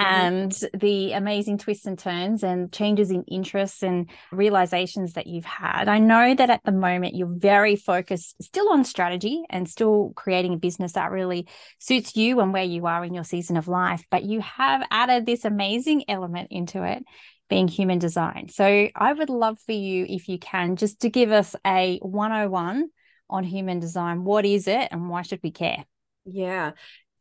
mm-hmm. 0.00 0.04
and 0.04 0.52
the 0.74 1.12
amazing 1.12 1.58
twists 1.58 1.86
and 1.86 1.98
turns 1.98 2.42
and 2.42 2.72
changes 2.72 3.10
in 3.10 3.24
interests 3.24 3.82
and 3.82 4.08
realizations 4.30 5.14
that 5.14 5.26
you've 5.26 5.44
had. 5.44 5.88
I 5.88 5.98
know 5.98 6.34
that 6.34 6.50
at 6.50 6.62
the 6.64 6.72
moment 6.72 7.16
you're 7.16 7.26
very 7.28 7.76
focused 7.76 8.40
still 8.42 8.70
on 8.70 8.84
strategy 8.84 9.42
and 9.50 9.68
still 9.68 10.12
creating 10.14 10.54
a 10.54 10.58
business 10.58 10.92
that 10.92 11.10
really 11.10 11.48
suits 11.78 12.16
you 12.16 12.40
and 12.40 12.52
where 12.52 12.64
you 12.64 12.86
are 12.86 13.04
in 13.04 13.14
your 13.14 13.24
season 13.24 13.56
of 13.56 13.68
life, 13.68 14.04
but 14.10 14.24
you 14.24 14.40
have 14.40 14.86
added 14.90 15.26
this 15.26 15.44
amazing 15.44 16.04
element 16.08 16.48
into 16.50 16.84
it 16.84 17.02
being 17.48 17.68
human 17.68 17.98
design. 17.98 18.48
So 18.48 18.88
I 18.94 19.12
would 19.12 19.30
love 19.30 19.58
for 19.60 19.72
you, 19.72 20.06
if 20.08 20.28
you 20.28 20.38
can, 20.38 20.76
just 20.76 21.00
to 21.00 21.10
give 21.10 21.32
us 21.32 21.56
a 21.66 21.98
101 22.02 22.88
on 23.30 23.44
human 23.44 23.78
design. 23.80 24.24
What 24.24 24.44
is 24.44 24.68
it 24.68 24.88
and 24.90 25.08
why 25.08 25.22
should 25.22 25.40
we 25.42 25.50
care? 25.50 25.84
Yeah. 26.24 26.72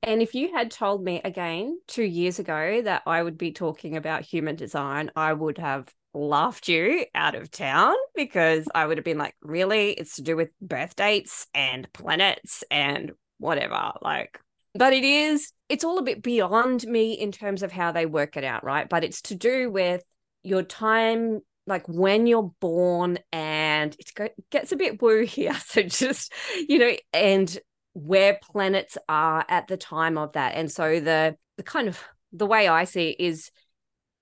And 0.04 0.22
if 0.22 0.36
you 0.36 0.54
had 0.54 0.72
told 0.72 1.04
me 1.04 1.22
again 1.24 1.80
two 1.88 2.04
years 2.04 2.40
ago 2.40 2.82
that 2.84 3.04
I 3.06 3.22
would 3.22 3.38
be 3.38 3.52
talking 3.52 3.96
about 3.96 4.22
human 4.24 4.56
design, 4.56 5.12
I 5.16 5.34
would 5.34 5.58
have 5.58 5.92
laughed 6.14 6.68
you 6.68 7.06
out 7.14 7.36
of 7.36 7.52
town 7.52 7.96
because 8.16 8.68
I 8.74 8.86
would 8.86 8.98
have 8.98 9.06
been 9.06 9.18
like, 9.18 9.36
really? 9.42 9.92
It's 9.92 10.16
to 10.16 10.22
do 10.22 10.36
with 10.36 10.50
birth 10.62 10.96
dates 10.96 11.48
and 11.54 11.92
planets 11.94 12.64
and 12.70 13.12
whatever. 13.40 13.92
Like, 14.02 14.40
but 14.76 14.94
it 14.94 15.04
is, 15.04 15.52
it's 15.70 15.84
all 15.84 15.98
a 15.98 16.04
bit 16.04 16.22
beyond 16.22 16.86
me 16.86 17.14
in 17.14 17.32
terms 17.32 17.64
of 17.64 17.72
how 17.72 17.92
they 17.92 18.06
work 18.06 18.38
it 18.38 18.44
out, 18.44 18.64
right? 18.64 18.88
But 18.88 19.04
it's 19.04 19.22
to 19.24 19.36
do 19.36 19.72
with 19.72 20.04
your 20.48 20.64
time, 20.64 21.42
like 21.66 21.88
when 21.88 22.28
you're 22.28 22.54
born, 22.60 23.20
and 23.32 23.96
it 24.00 24.36
gets 24.50 24.72
a 24.72 24.76
bit 24.78 25.02
woo 25.02 25.26
here. 25.26 25.54
So 25.66 25.84
just, 25.84 26.34
you 26.68 26.80
know, 26.80 26.94
and 27.14 27.58
where 27.94 28.40
planets 28.42 28.98
are 29.10 29.46
at 29.50 29.68
the 29.68 29.78
time 29.78 30.18
of 30.18 30.34
that. 30.34 30.56
And 30.56 30.72
so 30.72 31.00
the 31.00 31.36
the 31.58 31.64
kind 31.64 31.88
of 31.88 32.00
the 32.32 32.46
way 32.46 32.68
I 32.68 32.84
see 32.84 33.10
it 33.10 33.20
is 33.20 33.52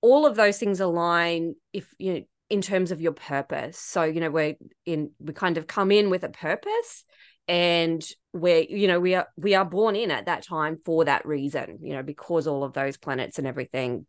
all 0.02 0.26
of 0.26 0.36
those 0.36 0.58
things 0.58 0.80
align 0.80 1.56
if 1.74 1.94
you 1.98 2.14
know 2.14 2.22
in 2.50 2.62
terms 2.62 2.92
of 2.92 3.02
your 3.02 3.12
purpose. 3.12 3.78
So, 3.78 4.04
you 4.04 4.22
know, 4.22 4.30
we're 4.30 4.56
in 4.86 5.12
we 5.20 5.34
kind 5.34 5.58
of 5.58 5.68
come 5.68 5.92
in 5.92 6.10
with 6.10 6.24
a 6.24 6.30
purpose 6.30 7.04
and 7.48 8.06
we're 8.34 8.66
you 8.68 8.88
know 8.88 9.00
we 9.00 9.16
are 9.16 9.28
we 9.38 9.56
are 9.56 9.66
born 9.66 9.96
in 9.96 10.12
at 10.12 10.26
that 10.26 10.44
time 10.44 10.80
for 10.84 11.06
that 11.06 11.26
reason 11.26 11.78
you 11.82 11.94
know 11.94 12.02
because 12.02 12.48
all 12.48 12.64
of 12.64 12.74
those 12.74 12.98
planets 12.98 13.38
and 13.38 13.48
everything 13.48 14.06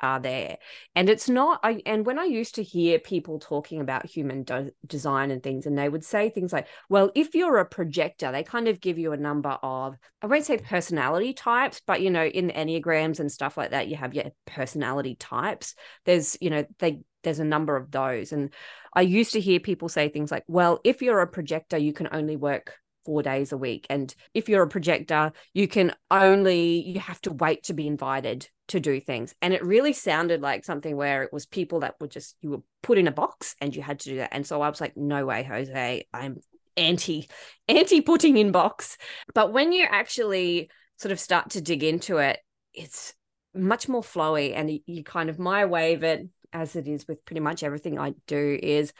are 0.00 0.20
there. 0.20 0.58
And 0.94 1.08
it's 1.08 1.28
not 1.28 1.60
I, 1.62 1.82
and 1.86 2.06
when 2.06 2.18
i 2.18 2.24
used 2.24 2.56
to 2.56 2.62
hear 2.62 2.98
people 2.98 3.38
talking 3.38 3.80
about 3.80 4.06
human 4.06 4.44
design 4.86 5.30
and 5.30 5.42
things 5.42 5.66
and 5.66 5.76
they 5.76 5.88
would 5.88 6.04
say 6.04 6.30
things 6.30 6.52
like 6.52 6.66
well 6.88 7.10
if 7.14 7.34
you're 7.34 7.58
a 7.58 7.64
projector 7.64 8.30
they 8.32 8.42
kind 8.42 8.68
of 8.68 8.80
give 8.80 8.98
you 8.98 9.12
a 9.12 9.16
number 9.16 9.58
of 9.62 9.96
i 10.22 10.26
won't 10.26 10.44
say 10.44 10.58
personality 10.58 11.32
types 11.32 11.80
but 11.86 12.00
you 12.00 12.10
know 12.10 12.24
in 12.24 12.50
enneagrams 12.50 13.20
and 13.20 13.30
stuff 13.30 13.56
like 13.56 13.70
that 13.70 13.88
you 13.88 13.96
have 13.96 14.14
your 14.14 14.24
personality 14.46 15.14
types. 15.14 15.74
There's 16.04 16.36
you 16.40 16.50
know 16.50 16.64
they 16.78 17.00
there's 17.22 17.40
a 17.40 17.44
number 17.44 17.76
of 17.76 17.90
those. 17.90 18.32
And 18.32 18.52
i 18.94 19.02
used 19.02 19.32
to 19.32 19.40
hear 19.40 19.60
people 19.60 19.88
say 19.88 20.08
things 20.08 20.30
like 20.30 20.44
well 20.46 20.80
if 20.84 21.02
you're 21.02 21.20
a 21.20 21.26
projector 21.26 21.76
you 21.76 21.92
can 21.92 22.08
only 22.12 22.36
work 22.36 22.74
four 23.08 23.22
days 23.22 23.52
a 23.52 23.56
week. 23.56 23.86
And 23.88 24.14
if 24.34 24.50
you're 24.50 24.62
a 24.62 24.68
projector 24.68 25.32
you 25.54 25.66
can 25.66 25.94
only 26.10 26.82
you 26.86 27.00
have 27.00 27.18
to 27.22 27.32
wait 27.32 27.62
to 27.64 27.72
be 27.72 27.86
invited 27.86 28.46
to 28.68 28.80
do 28.80 29.00
things. 29.00 29.34
And 29.40 29.54
it 29.54 29.64
really 29.64 29.94
sounded 29.94 30.42
like 30.42 30.66
something 30.66 30.94
where 30.94 31.22
it 31.22 31.32
was 31.32 31.46
people 31.46 31.80
that 31.80 31.94
were 31.98 32.08
just 32.08 32.36
you 32.42 32.50
were 32.50 32.62
put 32.82 32.98
in 32.98 33.08
a 33.08 33.12
box 33.12 33.56
and 33.62 33.74
you 33.74 33.80
had 33.80 34.00
to 34.00 34.10
do 34.10 34.16
that. 34.16 34.28
And 34.32 34.46
so 34.46 34.60
i 34.60 34.68
was 34.68 34.78
like 34.78 34.94
no 34.94 35.24
way 35.24 35.42
jose. 35.42 36.06
I'm 36.12 36.36
anti 36.76 37.30
anti 37.68 38.02
putting 38.02 38.36
in 38.36 38.52
box. 38.52 38.98
But 39.32 39.54
when 39.54 39.72
you 39.72 39.86
actually 39.88 40.68
sort 40.98 41.12
of 41.12 41.18
start 41.18 41.50
to 41.50 41.62
dig 41.62 41.82
into 41.82 42.18
it 42.18 42.40
it's 42.74 43.14
much 43.54 43.88
more 43.88 44.02
flowy 44.02 44.54
and 44.54 44.78
you 44.84 45.02
kind 45.02 45.30
of 45.30 45.38
my 45.38 45.64
way 45.64 45.94
of 45.94 46.04
it 46.04 46.28
as 46.52 46.76
it 46.76 46.86
is 46.86 47.08
with 47.08 47.24
pretty 47.24 47.40
much 47.40 47.62
everything 47.62 47.98
I 47.98 48.12
do, 48.26 48.58
is 48.62 48.92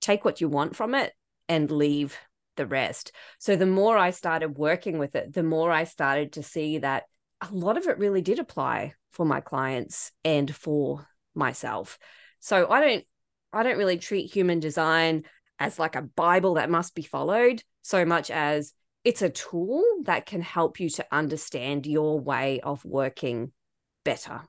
take 0.00 0.24
what 0.24 0.42
you 0.42 0.48
want 0.48 0.76
from 0.76 0.94
it 0.94 1.12
and 1.48 1.70
leave 1.70 2.18
the 2.56 2.66
rest. 2.66 3.12
So 3.38 3.56
the 3.56 3.66
more 3.66 3.96
I 3.96 4.10
started 4.10 4.58
working 4.58 4.98
with 4.98 5.14
it, 5.14 5.32
the 5.32 5.42
more 5.42 5.70
I 5.70 5.84
started 5.84 6.32
to 6.32 6.42
see 6.42 6.78
that 6.78 7.04
a 7.40 7.52
lot 7.52 7.76
of 7.76 7.86
it 7.86 7.98
really 7.98 8.22
did 8.22 8.38
apply 8.38 8.94
for 9.12 9.24
my 9.24 9.40
clients 9.40 10.12
and 10.24 10.54
for 10.54 11.06
myself. 11.34 11.98
So 12.40 12.70
I 12.70 12.80
don't 12.80 13.04
I 13.52 13.62
don't 13.62 13.78
really 13.78 13.98
treat 13.98 14.32
human 14.32 14.60
design 14.60 15.24
as 15.58 15.78
like 15.78 15.94
a 15.94 16.02
bible 16.02 16.54
that 16.54 16.70
must 16.70 16.94
be 16.94 17.02
followed 17.02 17.62
so 17.82 18.04
much 18.04 18.30
as 18.30 18.72
it's 19.04 19.22
a 19.22 19.30
tool 19.30 19.84
that 20.04 20.26
can 20.26 20.40
help 20.40 20.80
you 20.80 20.88
to 20.90 21.06
understand 21.12 21.86
your 21.86 22.18
way 22.18 22.60
of 22.60 22.84
working 22.84 23.52
better. 24.04 24.42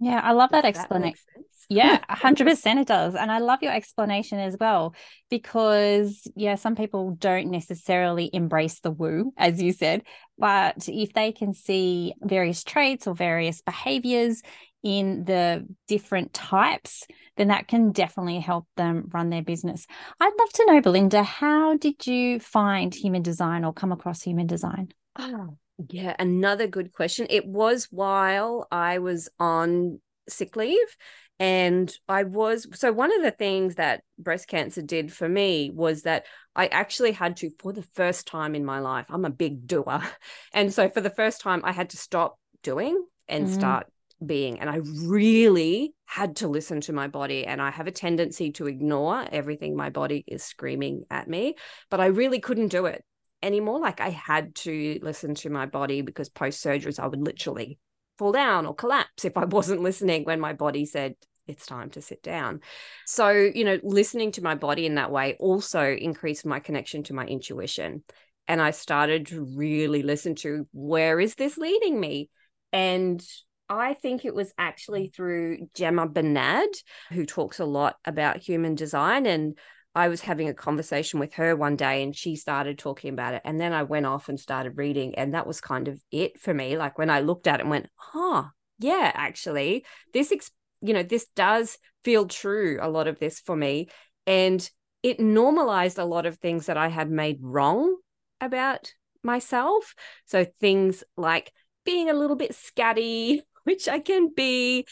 Yeah, 0.00 0.20
I 0.22 0.32
love 0.32 0.50
that 0.50 0.64
explanation. 0.64 1.24
yeah, 1.68 1.98
100% 2.08 2.78
it 2.80 2.86
does. 2.86 3.14
And 3.14 3.30
I 3.30 3.38
love 3.38 3.62
your 3.62 3.72
explanation 3.72 4.38
as 4.38 4.56
well, 4.58 4.94
because, 5.30 6.26
yeah, 6.36 6.56
some 6.56 6.74
people 6.74 7.16
don't 7.18 7.50
necessarily 7.50 8.28
embrace 8.32 8.80
the 8.80 8.90
woo, 8.90 9.32
as 9.36 9.62
you 9.62 9.72
said. 9.72 10.02
But 10.38 10.88
if 10.88 11.12
they 11.12 11.32
can 11.32 11.54
see 11.54 12.14
various 12.20 12.64
traits 12.64 13.06
or 13.06 13.14
various 13.14 13.62
behaviors 13.62 14.42
in 14.82 15.24
the 15.24 15.66
different 15.88 16.34
types, 16.34 17.06
then 17.36 17.48
that 17.48 17.68
can 17.68 17.92
definitely 17.92 18.38
help 18.40 18.66
them 18.76 19.08
run 19.12 19.30
their 19.30 19.42
business. 19.42 19.86
I'd 20.20 20.32
love 20.38 20.52
to 20.52 20.66
know, 20.66 20.80
Belinda, 20.80 21.22
how 21.22 21.76
did 21.76 22.06
you 22.06 22.38
find 22.38 22.94
human 22.94 23.22
design 23.22 23.64
or 23.64 23.72
come 23.72 23.92
across 23.92 24.22
human 24.22 24.46
design? 24.46 24.92
Oh, 25.18 25.56
yeah, 25.90 26.14
another 26.18 26.66
good 26.66 26.92
question. 26.92 27.26
It 27.30 27.46
was 27.46 27.88
while 27.90 28.66
I 28.70 28.98
was 28.98 29.28
on 29.38 30.00
sick 30.28 30.56
leave. 30.56 30.96
And 31.40 31.92
I 32.08 32.22
was 32.22 32.68
so 32.74 32.92
one 32.92 33.14
of 33.14 33.22
the 33.22 33.32
things 33.32 33.74
that 33.74 34.02
breast 34.18 34.46
cancer 34.46 34.82
did 34.82 35.12
for 35.12 35.28
me 35.28 35.70
was 35.74 36.02
that 36.02 36.26
I 36.54 36.68
actually 36.68 37.10
had 37.10 37.36
to, 37.38 37.50
for 37.58 37.72
the 37.72 37.82
first 37.82 38.28
time 38.28 38.54
in 38.54 38.64
my 38.64 38.78
life, 38.78 39.06
I'm 39.08 39.24
a 39.24 39.30
big 39.30 39.66
doer. 39.66 40.02
And 40.52 40.72
so 40.72 40.88
for 40.88 41.00
the 41.00 41.10
first 41.10 41.40
time, 41.40 41.62
I 41.64 41.72
had 41.72 41.90
to 41.90 41.96
stop 41.96 42.38
doing 42.62 43.04
and 43.26 43.48
mm. 43.48 43.52
start 43.52 43.88
being. 44.24 44.60
And 44.60 44.70
I 44.70 44.76
really 44.76 45.92
had 46.06 46.36
to 46.36 46.48
listen 46.48 46.80
to 46.82 46.92
my 46.92 47.08
body. 47.08 47.44
And 47.44 47.60
I 47.60 47.72
have 47.72 47.88
a 47.88 47.92
tendency 47.92 48.52
to 48.52 48.68
ignore 48.68 49.26
everything 49.32 49.74
my 49.74 49.90
body 49.90 50.24
is 50.28 50.44
screaming 50.44 51.02
at 51.10 51.26
me, 51.26 51.56
but 51.90 52.00
I 52.00 52.06
really 52.06 52.38
couldn't 52.38 52.68
do 52.68 52.86
it 52.86 53.04
anymore. 53.44 53.80
Like 53.80 54.00
I 54.00 54.10
had 54.10 54.54
to 54.56 54.98
listen 55.02 55.34
to 55.36 55.50
my 55.50 55.66
body 55.66 56.02
because 56.02 56.28
post 56.28 56.64
surgeries, 56.64 56.98
I 56.98 57.06
would 57.06 57.20
literally 57.20 57.78
fall 58.18 58.32
down 58.32 58.66
or 58.66 58.74
collapse 58.74 59.24
if 59.24 59.36
I 59.36 59.44
wasn't 59.44 59.82
listening 59.82 60.24
when 60.24 60.40
my 60.40 60.52
body 60.52 60.86
said, 60.86 61.14
it's 61.46 61.66
time 61.66 61.90
to 61.90 62.00
sit 62.00 62.22
down. 62.22 62.60
So, 63.06 63.30
you 63.30 63.64
know, 63.64 63.78
listening 63.82 64.32
to 64.32 64.42
my 64.42 64.54
body 64.54 64.86
in 64.86 64.94
that 64.94 65.10
way 65.10 65.36
also 65.38 65.94
increased 65.94 66.46
my 66.46 66.58
connection 66.58 67.02
to 67.04 67.14
my 67.14 67.26
intuition. 67.26 68.02
And 68.48 68.62
I 68.62 68.70
started 68.70 69.26
to 69.28 69.44
really 69.44 70.02
listen 70.02 70.34
to 70.36 70.66
where 70.72 71.20
is 71.20 71.34
this 71.34 71.58
leading 71.58 72.00
me? 72.00 72.30
And 72.72 73.22
I 73.68 73.94
think 73.94 74.24
it 74.24 74.34
was 74.34 74.52
actually 74.58 75.08
through 75.08 75.68
Gemma 75.74 76.06
Bernard, 76.06 76.70
who 77.10 77.24
talks 77.24 77.60
a 77.60 77.64
lot 77.64 77.96
about 78.04 78.38
human 78.38 78.74
design. 78.74 79.26
And 79.26 79.58
I 79.94 80.08
was 80.08 80.22
having 80.22 80.48
a 80.48 80.54
conversation 80.54 81.20
with 81.20 81.34
her 81.34 81.54
one 81.54 81.76
day 81.76 82.02
and 82.02 82.16
she 82.16 82.34
started 82.34 82.78
talking 82.78 83.12
about 83.12 83.34
it. 83.34 83.42
And 83.44 83.60
then 83.60 83.72
I 83.72 83.84
went 83.84 84.06
off 84.06 84.28
and 84.28 84.40
started 84.40 84.76
reading. 84.76 85.14
And 85.14 85.34
that 85.34 85.46
was 85.46 85.60
kind 85.60 85.86
of 85.86 86.02
it 86.10 86.40
for 86.40 86.52
me. 86.52 86.76
Like 86.76 86.98
when 86.98 87.10
I 87.10 87.20
looked 87.20 87.46
at 87.46 87.60
it 87.60 87.62
and 87.62 87.70
went, 87.70 87.88
huh, 87.94 88.44
yeah, 88.78 89.12
actually, 89.14 89.84
this, 90.12 90.32
ex- 90.32 90.50
you 90.80 90.94
know, 90.94 91.04
this 91.04 91.26
does 91.36 91.78
feel 92.02 92.26
true, 92.26 92.78
a 92.82 92.88
lot 92.88 93.06
of 93.06 93.20
this 93.20 93.38
for 93.38 93.54
me. 93.54 93.88
And 94.26 94.68
it 95.02 95.20
normalized 95.20 95.98
a 95.98 96.04
lot 96.04 96.26
of 96.26 96.38
things 96.38 96.66
that 96.66 96.76
I 96.76 96.88
had 96.88 97.10
made 97.10 97.38
wrong 97.40 97.96
about 98.40 98.92
myself. 99.22 99.94
So 100.24 100.44
things 100.60 101.04
like 101.16 101.52
being 101.84 102.10
a 102.10 102.14
little 102.14 102.36
bit 102.36 102.52
scatty, 102.52 103.42
which 103.64 103.86
I 103.88 104.00
can 104.00 104.32
be, 104.34 104.86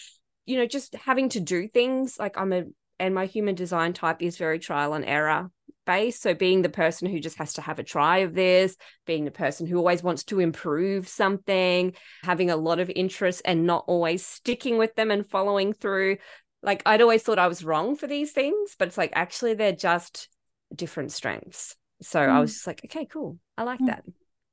you 0.47 0.59
know, 0.59 0.67
just 0.67 0.95
having 0.95 1.29
to 1.31 1.41
do 1.41 1.67
things 1.67 2.19
like 2.19 2.39
I'm 2.39 2.53
a 2.53 2.65
and 3.03 3.15
my 3.15 3.27
human 3.27 3.57
design 3.57 3.93
type 3.93 4.23
is 4.23 4.39
very 4.39 4.61
trial 4.61 4.95
and 4.95 5.05
error 5.05 5.51
based. 5.85 6.23
So 6.23 6.35
being 6.35 6.63
the 6.63 6.69
person 6.69 7.11
who 7.11 7.19
just 7.19 7.39
has 7.39 7.55
to 7.55 7.61
have 7.61 7.81
a 7.81 7.83
try 7.83 8.19
of 8.19 8.33
this, 8.33 8.77
being 9.05 9.25
the 9.25 9.33
person 9.33 9.67
who 9.67 9.77
always 9.77 10.05
wants 10.05 10.23
to 10.25 10.39
improve 10.39 11.09
something, 11.09 11.95
having 12.23 12.51
a 12.51 12.57
lot 12.57 12.79
of 12.79 12.89
interest 12.89 13.43
and 13.45 13.67
not 13.67 13.85
always 13.89 14.25
sticking 14.25 14.79
with 14.79 14.95
them 14.95 15.11
and 15.11 15.29
following 15.29 15.73
through. 15.73 16.19
Like 16.63 16.85
I'd 16.87 17.03
always 17.03 17.25
thought 17.25 17.41
I 17.41 17.49
was 17.49 17.65
wrong 17.65 17.97
for 17.97 18.07
these 18.07 18.31
things, 18.31 18.77
but 18.79 18.87
it's 18.87 18.99
like 18.99 19.13
actually 19.17 19.55
they're 19.55 19.73
just 19.73 20.29
different 20.73 21.11
strengths. 21.11 21.75
So 22.03 22.21
mm. 22.21 22.29
I 22.29 22.39
was 22.39 22.53
just 22.53 22.67
like, 22.69 22.83
okay, 22.85 23.07
cool. 23.07 23.39
I 23.59 23.65
like 23.65 23.81
mm. 23.81 23.87
that. 23.87 24.05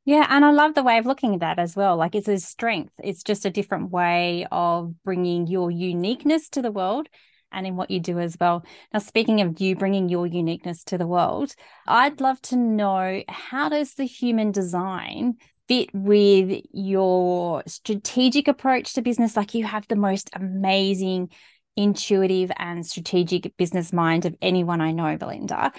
Yeah, 0.06 0.25
and 0.27 0.44
I 0.44 0.50
love 0.50 0.74
the 0.74 0.82
way 0.82 0.98
of 0.98 1.06
looking 1.06 1.36
at 1.36 1.41
that 1.41 1.60
as 1.60 1.75
well. 1.75 1.96
Like 1.96 2.15
it's 2.15 2.27
a 2.27 2.39
strength. 2.39 2.94
It's 3.03 3.22
just 3.22 3.46
a 3.46 3.51
different 3.51 3.91
way 3.91 4.48
of 4.51 4.96
bringing 5.03 5.46
your 5.46 5.70
uniqueness 5.70 6.50
to 6.50 6.63
the 6.63 6.72
world 6.72 7.08
and 7.51 7.68
in 7.68 7.75
what 7.75 7.91
you 7.91 8.00
do 8.00 8.20
as 8.20 8.38
well. 8.39 8.63
Now, 8.94 9.00
speaking 9.00 9.41
of 9.41 9.60
you 9.60 9.75
bringing 9.75 10.10
your 10.10 10.27
uniqueness 10.27 10.84
to 10.86 10.98
the 10.98 11.08
world, 11.08 11.56
I'd 11.88 12.22
love 12.22 12.41
to 12.44 12.56
know 12.56 13.24
how 13.27 13.70
does 13.70 13.94
the 13.94 14.06
human 14.06 14.51
design 14.51 15.36
fit 15.68 15.89
with 15.94 16.62
your 16.72 17.63
strategic 17.68 18.48
approach 18.48 18.94
to 18.94 19.01
business? 19.01 19.38
Like 19.38 19.53
you 19.53 19.65
have 19.65 19.88
the 19.88 19.96
most 19.96 20.29
amazing, 20.34 21.29
intuitive, 21.75 22.51
and 22.58 22.86
strategic 22.86 23.56
business 23.58 23.94
mind 23.94 24.25
of 24.25 24.36
anyone 24.41 24.82
I 24.82 24.91
know, 24.91 25.18
Belinda. 25.18 25.72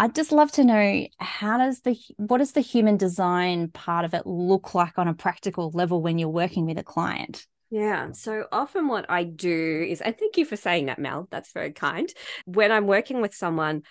I'd 0.00 0.14
just 0.14 0.30
love 0.30 0.52
to 0.52 0.64
know 0.64 1.06
how 1.18 1.58
does 1.58 1.80
the 1.80 1.98
what 2.18 2.38
does 2.38 2.52
the 2.52 2.60
human 2.60 2.96
design 2.96 3.68
part 3.68 4.04
of 4.04 4.14
it 4.14 4.26
look 4.26 4.72
like 4.72 4.96
on 4.96 5.08
a 5.08 5.14
practical 5.14 5.72
level 5.74 6.00
when 6.00 6.18
you're 6.18 6.28
working 6.28 6.66
with 6.66 6.78
a 6.78 6.84
client? 6.84 7.46
Yeah. 7.70 8.12
So 8.12 8.46
often 8.50 8.88
what 8.88 9.06
I 9.08 9.24
do 9.24 9.86
is, 9.88 10.00
and 10.00 10.16
thank 10.16 10.38
you 10.38 10.44
for 10.44 10.56
saying 10.56 10.86
that, 10.86 10.98
Mel. 10.98 11.28
That's 11.30 11.52
very 11.52 11.72
kind. 11.72 12.08
When 12.46 12.72
I'm 12.72 12.86
working 12.86 13.20
with 13.20 13.34
someone, 13.34 13.82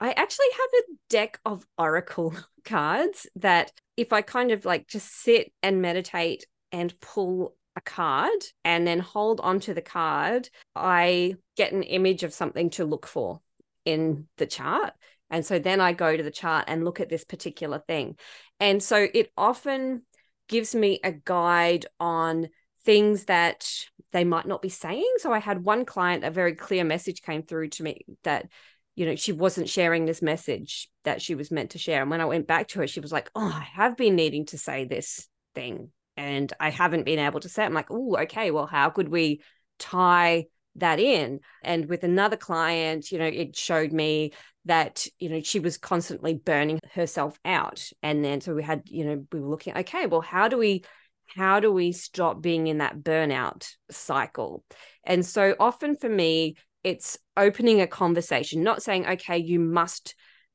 I 0.00 0.12
actually 0.12 0.46
have 0.52 0.70
a 0.72 0.92
deck 1.08 1.40
of 1.44 1.66
oracle 1.78 2.34
cards 2.64 3.26
that 3.36 3.72
if 3.96 4.12
I 4.12 4.22
kind 4.22 4.50
of 4.50 4.64
like 4.64 4.86
just 4.86 5.12
sit 5.12 5.52
and 5.62 5.82
meditate 5.82 6.46
and 6.72 6.98
pull 7.00 7.56
a 7.76 7.80
card 7.80 8.44
and 8.64 8.86
then 8.86 9.00
hold 9.00 9.40
onto 9.40 9.74
the 9.74 9.82
card, 9.82 10.48
I 10.74 11.34
get 11.56 11.72
an 11.72 11.82
image 11.82 12.22
of 12.22 12.32
something 12.32 12.70
to 12.70 12.84
look 12.84 13.06
for 13.06 13.40
in 13.84 14.28
the 14.36 14.46
chart. 14.46 14.92
And 15.30 15.44
so 15.44 15.58
then 15.58 15.80
I 15.80 15.92
go 15.92 16.16
to 16.16 16.22
the 16.22 16.30
chart 16.30 16.66
and 16.68 16.84
look 16.84 17.00
at 17.00 17.08
this 17.08 17.24
particular 17.24 17.80
thing. 17.86 18.16
And 18.60 18.82
so 18.82 19.08
it 19.12 19.32
often 19.36 20.02
gives 20.48 20.74
me 20.74 21.00
a 21.02 21.10
guide 21.12 21.86
on 21.98 22.48
things 22.84 23.24
that 23.24 23.66
they 24.12 24.24
might 24.24 24.46
not 24.46 24.62
be 24.62 24.68
saying. 24.68 25.12
So 25.18 25.32
I 25.32 25.38
had 25.38 25.64
one 25.64 25.84
client, 25.84 26.24
a 26.24 26.30
very 26.30 26.54
clear 26.54 26.84
message 26.84 27.22
came 27.22 27.42
through 27.42 27.70
to 27.70 27.82
me 27.82 28.04
that, 28.22 28.46
you 28.94 29.06
know, 29.06 29.16
she 29.16 29.32
wasn't 29.32 29.68
sharing 29.68 30.04
this 30.04 30.22
message 30.22 30.88
that 31.04 31.20
she 31.20 31.34
was 31.34 31.50
meant 31.50 31.70
to 31.70 31.78
share. 31.78 32.02
And 32.02 32.10
when 32.10 32.20
I 32.20 32.26
went 32.26 32.46
back 32.46 32.68
to 32.68 32.80
her, 32.80 32.86
she 32.86 33.00
was 33.00 33.12
like, 33.12 33.30
Oh, 33.34 33.52
I 33.52 33.66
have 33.74 33.96
been 33.96 34.14
needing 34.14 34.46
to 34.46 34.58
say 34.58 34.84
this 34.84 35.28
thing 35.54 35.90
and 36.16 36.52
I 36.60 36.70
haven't 36.70 37.04
been 37.04 37.18
able 37.18 37.40
to 37.40 37.48
say 37.48 37.64
it. 37.64 37.66
I'm 37.66 37.74
like, 37.74 37.90
Oh, 37.90 38.16
okay, 38.22 38.50
well, 38.50 38.66
how 38.66 38.90
could 38.90 39.08
we 39.08 39.40
tie 39.78 40.46
that 40.76 41.00
in? 41.00 41.40
And 41.62 41.88
with 41.88 42.04
another 42.04 42.36
client, 42.36 43.10
you 43.10 43.18
know, 43.18 43.26
it 43.26 43.56
showed 43.56 43.92
me 43.92 44.32
that 44.66 45.06
you 45.18 45.28
know 45.28 45.40
she 45.42 45.60
was 45.60 45.76
constantly 45.76 46.34
burning 46.34 46.80
herself 46.94 47.38
out 47.44 47.90
and 48.02 48.24
then 48.24 48.40
so 48.40 48.54
we 48.54 48.62
had 48.62 48.82
you 48.86 49.04
know 49.04 49.24
we 49.30 49.40
were 49.40 49.48
looking 49.48 49.76
okay 49.76 50.06
well 50.06 50.22
how 50.22 50.48
do 50.48 50.56
we 50.56 50.82
how 51.26 51.60
do 51.60 51.72
we 51.72 51.92
stop 51.92 52.40
being 52.40 52.66
in 52.66 52.78
that 52.78 52.98
burnout 52.98 53.68
cycle? 53.90 54.64
And 55.04 55.24
so 55.24 55.54
often 55.58 55.96
for 55.96 56.08
me, 56.08 56.56
it's 56.82 57.18
opening 57.36 57.80
a 57.80 57.86
conversation, 57.86 58.62
not 58.62 58.82
saying, 58.82 59.06
okay, 59.06 59.38
you 59.38 59.58
must, 59.58 60.14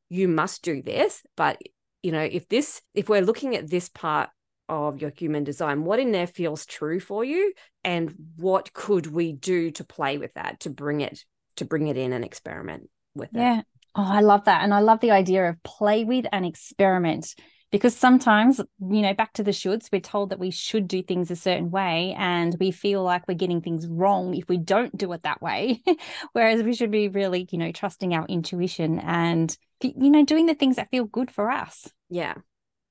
you 0.09 0.27
must 0.27 0.63
do 0.63 0.81
this, 0.81 1.23
but 1.35 1.57
you 2.03 2.11
know, 2.11 2.21
if 2.21 2.47
this, 2.47 2.81
if 2.93 3.09
we're 3.09 3.21
looking 3.21 3.55
at 3.55 3.69
this 3.69 3.89
part 3.89 4.29
of 4.69 5.01
your 5.01 5.11
human 5.15 5.43
design, 5.43 5.83
what 5.83 5.99
in 5.99 6.11
there 6.11 6.27
feels 6.27 6.65
true 6.65 6.99
for 6.99 7.25
you, 7.25 7.53
and 7.83 8.13
what 8.37 8.71
could 8.73 9.07
we 9.07 9.33
do 9.33 9.71
to 9.71 9.83
play 9.83 10.17
with 10.17 10.33
that, 10.35 10.61
to 10.61 10.69
bring 10.69 11.01
it, 11.01 11.25
to 11.55 11.65
bring 11.65 11.87
it 11.87 11.97
in 11.97 12.13
and 12.13 12.23
experiment 12.23 12.89
with 13.15 13.29
yeah. 13.33 13.53
it. 13.53 13.55
Yeah. 13.55 13.61
Oh, 13.95 14.07
I 14.07 14.21
love 14.21 14.45
that. 14.45 14.63
And 14.63 14.73
I 14.73 14.79
love 14.79 14.99
the 14.99 15.11
idea 15.11 15.49
of 15.49 15.61
play 15.63 16.05
with 16.05 16.27
and 16.31 16.45
experiment 16.45 17.33
because 17.71 17.95
sometimes 17.95 18.59
you 18.59 19.01
know 19.01 19.13
back 19.13 19.33
to 19.33 19.43
the 19.43 19.51
shoulds 19.51 19.89
we're 19.91 20.01
told 20.01 20.29
that 20.29 20.39
we 20.39 20.51
should 20.51 20.87
do 20.87 21.03
things 21.03 21.29
a 21.29 21.35
certain 21.35 21.71
way 21.71 22.15
and 22.17 22.55
we 22.59 22.71
feel 22.71 23.03
like 23.03 23.27
we're 23.27 23.35
getting 23.35 23.61
things 23.61 23.87
wrong 23.87 24.33
if 24.35 24.47
we 24.49 24.57
don't 24.57 24.97
do 24.97 25.11
it 25.13 25.23
that 25.23 25.41
way. 25.41 25.81
Whereas 26.33 26.63
we 26.63 26.73
should 26.73 26.91
be 26.91 27.09
really 27.09 27.47
you 27.51 27.57
know 27.57 27.71
trusting 27.71 28.13
our 28.13 28.25
intuition 28.27 28.99
and 28.99 29.55
you 29.81 30.09
know 30.09 30.25
doing 30.25 30.45
the 30.45 30.55
things 30.55 30.77
that 30.77 30.91
feel 30.91 31.05
good 31.05 31.31
for 31.31 31.49
us. 31.49 31.89
Yeah. 32.09 32.35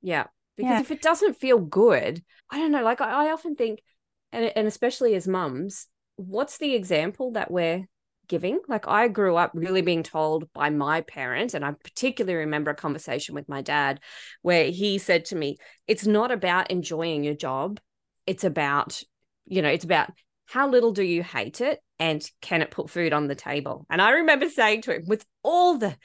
Yeah. 0.03 0.27
Because 0.57 0.71
yeah. 0.73 0.81
if 0.81 0.91
it 0.91 1.03
doesn't 1.03 1.37
feel 1.37 1.59
good 1.59 2.23
i 2.51 2.59
don't 2.59 2.73
know 2.73 2.83
like 2.83 3.01
i, 3.01 3.27
I 3.27 3.33
often 3.33 3.55
think 3.55 3.81
and, 4.33 4.53
and 4.57 4.67
especially 4.67 5.15
as 5.15 5.29
mums 5.29 5.87
what's 6.17 6.59
the 6.59 6.75
example 6.75 7.33
that 7.33 7.51
we're 7.51 7.87
giving. 8.29 8.61
Like 8.69 8.87
I 8.87 9.09
grew 9.09 9.37
up 9.37 9.53
really 9.55 9.83
being 9.83 10.03
told 10.03 10.53
by 10.53 10.71
my 10.71 11.01
parents, 11.03 11.55
and 11.55 11.65
I 11.65 11.73
particularly 11.73 12.37
remember 12.37 12.71
a 12.71 12.77
conversation 12.77 13.35
with 13.35 13.49
my 13.49 13.63
dad 13.63 14.01
where 14.43 14.71
he 14.71 14.99
said 14.99 15.27
to 15.27 15.37
me, 15.37 15.57
It's 15.87 16.07
not 16.07 16.31
about 16.31 16.71
enjoying 16.71 17.25
your 17.25 17.35
job. 17.35 17.81
It's 18.27 18.45
about, 18.45 19.03
you 19.47 19.63
know, 19.63 19.71
it's 19.71 19.85
about 19.85 20.11
how 20.47 20.69
little 20.69 20.93
do 20.93 21.03
you 21.03 21.23
hate 21.23 21.61
it 21.61 21.81
and 21.99 22.29
can 22.41 22.63
it 22.63 22.71
put 22.71 22.91
food 22.91 23.13
on 23.13 23.27
the 23.27 23.35
table? 23.35 23.87
And 23.91 24.01
I 24.01 24.11
remember 24.11 24.49
saying 24.49 24.83
to 24.83 24.95
him, 24.95 25.03
with 25.07 25.25
all 25.43 25.79
the 25.79 25.97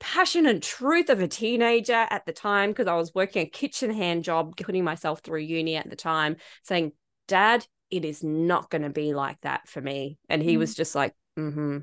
passion 0.00 0.46
and 0.46 0.60
truth 0.60 1.08
of 1.08 1.20
a 1.20 1.28
teenager 1.28 2.06
at 2.10 2.26
the 2.26 2.32
time, 2.32 2.70
because 2.70 2.88
I 2.88 2.96
was 2.96 3.14
working 3.14 3.42
a 3.42 3.48
kitchen 3.48 3.92
hand 3.94 4.24
job, 4.24 4.56
putting 4.56 4.82
myself 4.82 5.20
through 5.20 5.40
uni 5.40 5.76
at 5.76 5.88
the 5.88 5.96
time, 5.96 6.36
saying, 6.64 6.92
Dad, 7.28 7.64
it 7.90 8.04
is 8.04 8.24
not 8.24 8.68
going 8.70 8.82
to 8.82 8.90
be 8.90 9.14
like 9.14 9.40
that 9.42 9.68
for 9.68 9.80
me. 9.80 10.18
And 10.28 10.42
he 10.42 10.56
mm. 10.56 10.58
was 10.58 10.74
just 10.74 10.94
like, 10.94 11.14
Mm-hmm. 11.38 11.78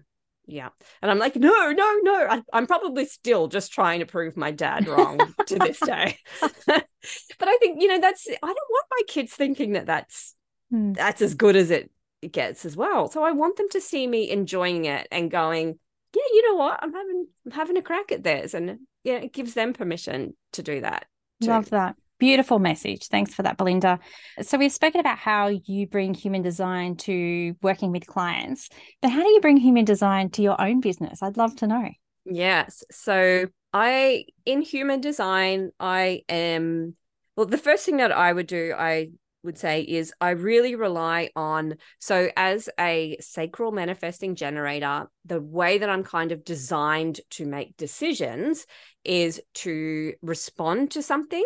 Yeah. 0.50 0.70
And 1.02 1.12
I'm 1.12 1.20
like, 1.20 1.36
no, 1.36 1.72
no, 1.72 2.00
no. 2.02 2.28
I, 2.28 2.58
am 2.58 2.66
probably 2.66 3.06
still 3.06 3.48
just 3.48 3.72
trying 3.72 4.00
to 4.00 4.06
prove 4.06 4.36
my 4.36 4.52
dad 4.52 4.88
wrong 4.88 5.20
to 5.46 5.60
this 5.60 5.80
day. 5.86 6.18
but 6.66 6.88
I 7.42 7.58
think, 7.58 7.82
you 7.82 7.88
know, 7.88 8.02
that's, 8.02 8.28
I 8.28 8.34
don't 8.48 8.56
want 8.56 8.86
my 8.92 9.02
kids 9.08 9.34
thinking 9.34 9.74
that 9.74 9.86
that's, 9.86 10.36
mm. 10.74 10.96
that's 10.96 11.22
as 11.22 11.36
good 11.36 11.56
as 11.56 11.70
it, 11.70 11.92
it 12.22 12.34
gets 12.34 12.66
as 12.66 12.76
well. 12.76 13.10
So 13.10 13.24
I 13.24 13.32
want 13.32 13.58
them 13.58 13.70
to 13.70 13.82
see 13.82 14.08
me 14.08 14.30
enjoying 14.32 14.86
it 14.86 15.08
and 15.12 15.30
going, 15.30 15.80
yeah, 16.16 16.24
you 16.34 16.50
know 16.50 16.56
what? 16.56 16.80
I'm 16.82 16.94
having, 16.94 17.28
I'm 17.46 17.52
having 17.52 17.78
a 17.78 17.84
crack 17.84 18.12
at 18.12 18.24
this. 18.24 18.56
And 18.56 18.80
yeah, 19.04 19.18
it 19.18 19.34
gives 19.34 19.54
them 19.54 19.74
permission 19.74 20.36
to 20.54 20.64
do 20.64 20.82
that. 20.82 21.06
Too. 21.42 21.50
Love 21.50 21.70
that. 21.70 21.96
Beautiful 22.20 22.60
message. 22.60 23.08
Thanks 23.08 23.34
for 23.34 23.44
that, 23.44 23.58
Belinda. 23.58 23.98
So, 24.42 24.58
we've 24.58 24.74
spoken 24.74 25.00
about 25.00 25.18
how 25.18 25.48
you 25.48 25.88
bring 25.88 26.14
human 26.14 26.42
design 26.42 26.98
to 26.98 27.56
working 27.62 27.92
with 27.92 28.06
clients, 28.06 28.70
but 29.02 29.10
how 29.10 29.24
do 29.24 29.30
you 29.30 29.40
bring 29.40 29.56
human 29.56 29.86
design 29.86 30.30
to 30.32 30.42
your 30.42 30.60
own 30.62 30.82
business? 30.82 31.24
I'd 31.24 31.38
love 31.38 31.56
to 31.58 31.68
know. 31.68 31.90
Yes. 32.26 32.84
So, 32.92 33.48
I, 33.74 34.26
in 34.46 34.62
human 34.62 35.00
design, 35.00 35.72
I 35.80 36.24
am, 36.28 36.96
well, 37.38 37.46
the 37.46 37.58
first 37.58 37.86
thing 37.86 37.98
that 37.98 38.12
I 38.12 38.34
would 38.34 38.48
do, 38.48 38.74
I 38.78 39.12
would 39.44 39.58
say 39.58 39.82
is 39.82 40.14
I 40.20 40.32
really 40.32 40.76
rely 40.76 41.30
on 41.36 41.76
so 42.00 42.30
as 42.36 42.70
a 42.80 43.18
sacral 43.22 43.72
manifesting 43.72 44.36
generator 44.36 45.08
the 45.26 45.42
way 45.42 45.78
that 45.78 45.90
I'm 45.90 46.04
kind 46.04 46.32
of 46.32 46.44
designed 46.44 47.22
to 47.32 47.46
make 47.46 47.78
decisions 47.78 48.66
is 49.06 49.42
to 49.56 50.14
respond 50.22 50.92
to 50.92 51.02
something 51.02 51.46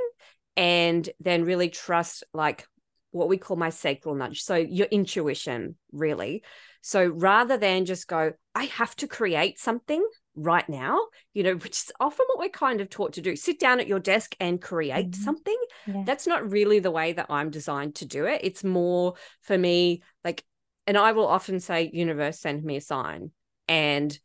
and 0.56 1.10
then 1.20 1.46
really 1.46 1.70
trust 1.70 2.24
like 2.34 2.68
what 3.12 3.30
we 3.30 3.38
call 3.38 3.58
my 3.58 3.70
sacral 3.70 4.16
nudge. 4.16 4.42
So 4.42 4.56
your 4.56 4.88
intuition, 4.88 5.76
really. 5.92 6.44
So 6.82 7.06
rather 7.06 7.58
than 7.58 7.86
just 7.86 8.08
go, 8.08 8.34
I 8.56 8.66
have 8.66 8.96
to 8.98 9.08
create 9.08 9.60
something 9.60 10.06
right 10.36 10.68
now, 10.68 11.00
you 11.34 11.44
know, 11.44 11.54
which 11.54 11.78
is 11.78 11.92
often 12.00 12.26
what 12.28 12.40
we're 12.40 12.50
kind 12.50 12.82
of 12.82 12.90
taught 12.90 13.14
to 13.14 13.22
do 13.22 13.36
sit 13.36 13.60
down 13.60 13.80
at 13.80 13.88
your 13.88 14.00
desk 14.00 14.36
and 14.40 14.62
create 14.62 15.12
mm-hmm. 15.12 15.24
something. 15.24 15.58
Yeah. 15.86 16.04
That's 16.06 16.28
not 16.28 16.52
really 16.52 16.80
the 16.80 16.92
way 16.92 17.14
that 17.14 17.28
I'm 17.30 17.52
designed 17.52 17.96
to 17.96 18.06
do 18.06 18.26
it. 18.26 18.42
It's 18.44 18.64
more 18.64 19.14
for 19.42 19.58
me, 19.58 20.02
like, 20.24 20.44
and 20.88 20.98
I 20.98 21.14
will 21.14 21.28
often 21.28 21.60
say, 21.60 21.90
universe, 21.94 22.40
send 22.40 22.64
me 22.64 22.78
a 22.78 22.82
sign. 22.82 23.32
And 23.68 24.18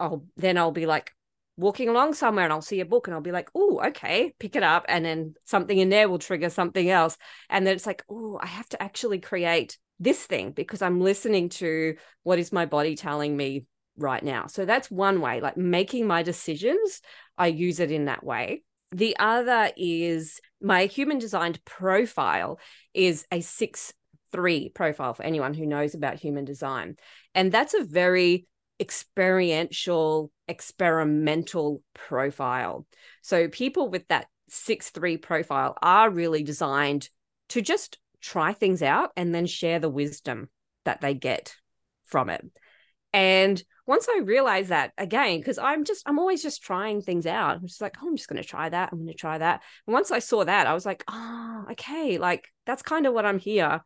I'll 0.00 0.26
then 0.36 0.58
I'll 0.58 0.72
be 0.72 0.86
like, 0.86 1.12
walking 1.56 1.88
along 1.88 2.14
somewhere 2.14 2.44
and 2.44 2.52
I'll 2.52 2.60
see 2.60 2.80
a 2.80 2.86
book 2.86 3.06
and 3.06 3.14
I'll 3.14 3.20
be 3.20 3.32
like, 3.32 3.50
oh, 3.54 3.80
okay, 3.86 4.34
pick 4.38 4.56
it 4.56 4.62
up. 4.62 4.84
And 4.88 5.04
then 5.04 5.34
something 5.44 5.76
in 5.76 5.88
there 5.88 6.08
will 6.08 6.18
trigger 6.18 6.50
something 6.50 6.88
else. 6.90 7.16
And 7.48 7.66
then 7.66 7.74
it's 7.74 7.86
like, 7.86 8.04
oh, 8.10 8.38
I 8.40 8.46
have 8.46 8.68
to 8.70 8.82
actually 8.82 9.20
create 9.20 9.78
this 9.98 10.22
thing 10.22 10.50
because 10.50 10.82
I'm 10.82 11.00
listening 11.00 11.48
to 11.50 11.96
what 12.22 12.38
is 12.38 12.52
my 12.52 12.66
body 12.66 12.96
telling 12.96 13.36
me 13.36 13.64
right 13.96 14.22
now. 14.22 14.46
So 14.46 14.66
that's 14.66 14.90
one 14.90 15.20
way, 15.20 15.40
like 15.40 15.56
making 15.56 16.06
my 16.06 16.22
decisions, 16.22 17.00
I 17.38 17.46
use 17.46 17.80
it 17.80 17.90
in 17.90 18.04
that 18.04 18.22
way. 18.22 18.62
The 18.92 19.16
other 19.18 19.70
is 19.76 20.40
my 20.60 20.86
human 20.86 21.18
designed 21.18 21.64
profile 21.64 22.60
is 22.92 23.26
a 23.32 23.40
six 23.40 23.92
three 24.32 24.68
profile 24.68 25.14
for 25.14 25.22
anyone 25.22 25.54
who 25.54 25.66
knows 25.66 25.94
about 25.94 26.18
human 26.18 26.44
design. 26.44 26.96
And 27.34 27.50
that's 27.50 27.74
a 27.74 27.84
very 27.84 28.46
experiential, 28.80 30.30
experimental 30.48 31.82
profile. 31.94 32.86
So 33.22 33.48
people 33.48 33.88
with 33.88 34.06
that 34.08 34.26
6 34.48 34.90
3 34.90 35.16
profile 35.16 35.76
are 35.82 36.10
really 36.10 36.42
designed 36.42 37.08
to 37.48 37.62
just 37.62 37.98
try 38.20 38.52
things 38.52 38.82
out 38.82 39.10
and 39.16 39.34
then 39.34 39.46
share 39.46 39.78
the 39.78 39.88
wisdom 39.88 40.48
that 40.84 41.00
they 41.00 41.14
get 41.14 41.54
from 42.04 42.30
it. 42.30 42.44
And 43.12 43.62
once 43.86 44.08
I 44.10 44.20
realized 44.20 44.70
that 44.70 44.92
again, 44.98 45.38
because 45.38 45.58
I'm 45.58 45.84
just, 45.84 46.02
I'm 46.06 46.18
always 46.18 46.42
just 46.42 46.62
trying 46.62 47.02
things 47.02 47.24
out. 47.24 47.56
I'm 47.56 47.66
just 47.66 47.80
like, 47.80 47.96
oh, 48.02 48.08
I'm 48.08 48.16
just 48.16 48.28
going 48.28 48.42
to 48.42 48.48
try 48.48 48.68
that. 48.68 48.90
I'm 48.92 48.98
going 48.98 49.08
to 49.08 49.14
try 49.14 49.38
that. 49.38 49.62
And 49.86 49.94
once 49.94 50.10
I 50.10 50.18
saw 50.18 50.44
that, 50.44 50.66
I 50.66 50.74
was 50.74 50.84
like, 50.84 51.04
oh, 51.08 51.66
okay, 51.72 52.18
like 52.18 52.48
that's 52.66 52.82
kind 52.82 53.06
of 53.06 53.14
what 53.14 53.24
I'm 53.24 53.38
here 53.38 53.82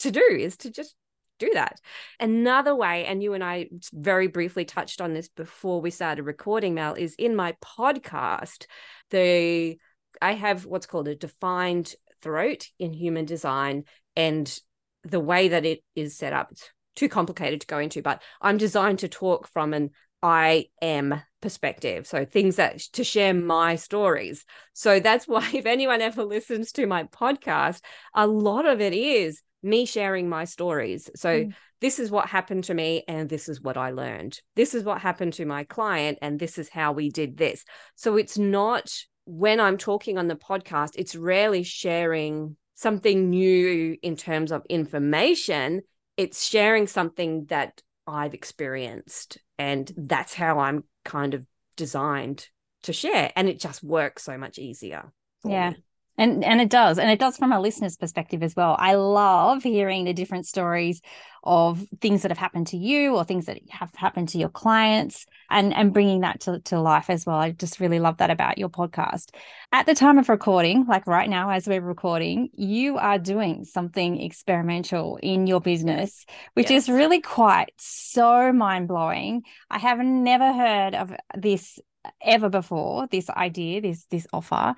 to 0.00 0.10
do 0.10 0.24
is 0.30 0.58
to 0.58 0.70
just 0.70 0.94
do 1.38 1.50
that. 1.54 1.80
Another 2.20 2.74
way, 2.74 3.04
and 3.06 3.22
you 3.22 3.34
and 3.34 3.42
I 3.42 3.68
very 3.92 4.26
briefly 4.26 4.64
touched 4.64 5.00
on 5.00 5.14
this 5.14 5.28
before 5.28 5.80
we 5.80 5.90
started 5.90 6.22
recording, 6.22 6.74
Mel, 6.74 6.94
is 6.94 7.14
in 7.14 7.36
my 7.36 7.56
podcast. 7.62 8.66
The 9.10 9.78
I 10.22 10.32
have 10.32 10.64
what's 10.64 10.86
called 10.86 11.08
a 11.08 11.14
defined 11.14 11.94
throat 12.22 12.68
in 12.78 12.92
human 12.92 13.24
design, 13.24 13.84
and 14.16 14.58
the 15.02 15.20
way 15.20 15.48
that 15.48 15.64
it 15.64 15.82
is 15.94 16.16
set 16.16 16.32
up, 16.32 16.52
it's 16.52 16.70
too 16.96 17.08
complicated 17.08 17.60
to 17.60 17.66
go 17.66 17.78
into, 17.78 18.02
but 18.02 18.22
I'm 18.40 18.56
designed 18.56 19.00
to 19.00 19.08
talk 19.08 19.48
from 19.48 19.74
an 19.74 19.90
I 20.22 20.68
am 20.80 21.20
perspective. 21.42 22.06
So 22.06 22.24
things 22.24 22.56
that 22.56 22.78
to 22.94 23.04
share 23.04 23.34
my 23.34 23.76
stories. 23.76 24.46
So 24.72 24.98
that's 24.98 25.28
why 25.28 25.50
if 25.54 25.66
anyone 25.66 26.00
ever 26.00 26.24
listens 26.24 26.72
to 26.72 26.86
my 26.86 27.04
podcast, 27.04 27.82
a 28.14 28.26
lot 28.26 28.64
of 28.64 28.80
it 28.80 28.94
is 28.94 29.42
me 29.64 29.86
sharing 29.86 30.28
my 30.28 30.44
stories. 30.44 31.10
So, 31.16 31.44
mm. 31.44 31.54
this 31.80 31.98
is 31.98 32.10
what 32.10 32.28
happened 32.28 32.64
to 32.64 32.74
me, 32.74 33.04
and 33.08 33.28
this 33.28 33.48
is 33.48 33.60
what 33.60 33.76
I 33.76 33.90
learned. 33.90 34.40
This 34.54 34.74
is 34.74 34.84
what 34.84 35.00
happened 35.00 35.32
to 35.34 35.44
my 35.44 35.64
client, 35.64 36.18
and 36.22 36.38
this 36.38 36.58
is 36.58 36.68
how 36.68 36.92
we 36.92 37.10
did 37.10 37.36
this. 37.36 37.64
So, 37.96 38.16
it's 38.16 38.38
not 38.38 38.92
when 39.26 39.60
I'm 39.60 39.78
talking 39.78 40.18
on 40.18 40.28
the 40.28 40.36
podcast, 40.36 40.90
it's 40.96 41.16
rarely 41.16 41.62
sharing 41.62 42.56
something 42.74 43.30
new 43.30 43.96
in 44.02 44.16
terms 44.16 44.52
of 44.52 44.66
information. 44.68 45.82
It's 46.16 46.46
sharing 46.46 46.86
something 46.86 47.46
that 47.46 47.80
I've 48.06 48.34
experienced. 48.34 49.38
And 49.58 49.90
that's 49.96 50.34
how 50.34 50.58
I'm 50.58 50.84
kind 51.04 51.34
of 51.34 51.46
designed 51.76 52.48
to 52.82 52.92
share. 52.92 53.32
And 53.34 53.48
it 53.48 53.58
just 53.58 53.82
works 53.82 54.22
so 54.22 54.36
much 54.36 54.58
easier. 54.58 55.12
Yeah. 55.44 55.70
Me. 55.70 55.76
And 56.16 56.44
and 56.44 56.60
it 56.60 56.70
does, 56.70 56.98
and 56.98 57.10
it 57.10 57.18
does 57.18 57.36
from 57.36 57.52
a 57.52 57.60
listener's 57.60 57.96
perspective 57.96 58.42
as 58.42 58.54
well. 58.54 58.76
I 58.78 58.94
love 58.94 59.64
hearing 59.64 60.04
the 60.04 60.12
different 60.12 60.46
stories 60.46 61.00
of 61.42 61.84
things 62.00 62.22
that 62.22 62.30
have 62.30 62.38
happened 62.38 62.68
to 62.68 62.76
you 62.76 63.16
or 63.16 63.24
things 63.24 63.46
that 63.46 63.58
have 63.68 63.92
happened 63.96 64.28
to 64.28 64.38
your 64.38 64.48
clients 64.48 65.26
and 65.50 65.74
and 65.74 65.92
bringing 65.92 66.20
that 66.20 66.40
to, 66.40 66.60
to 66.60 66.80
life 66.80 67.10
as 67.10 67.26
well. 67.26 67.36
I 67.36 67.50
just 67.50 67.80
really 67.80 67.98
love 67.98 68.18
that 68.18 68.30
about 68.30 68.58
your 68.58 68.68
podcast. 68.68 69.30
At 69.72 69.86
the 69.86 69.94
time 69.94 70.18
of 70.18 70.28
recording, 70.28 70.86
like 70.86 71.06
right 71.08 71.28
now 71.28 71.50
as 71.50 71.66
we're 71.66 71.80
recording, 71.80 72.48
you 72.54 72.96
are 72.96 73.18
doing 73.18 73.64
something 73.64 74.20
experimental 74.20 75.18
in 75.20 75.48
your 75.48 75.60
business, 75.60 76.24
which 76.54 76.70
yes. 76.70 76.84
is 76.84 76.90
really 76.90 77.20
quite 77.20 77.72
so 77.76 78.52
mind-blowing. 78.52 79.42
I 79.68 79.78
have 79.78 79.98
never 79.98 80.52
heard 80.52 80.94
of 80.94 81.12
this 81.36 81.80
ever 82.22 82.48
before, 82.48 83.08
this 83.08 83.28
idea, 83.30 83.80
this 83.80 84.06
this 84.06 84.28
offer. 84.32 84.76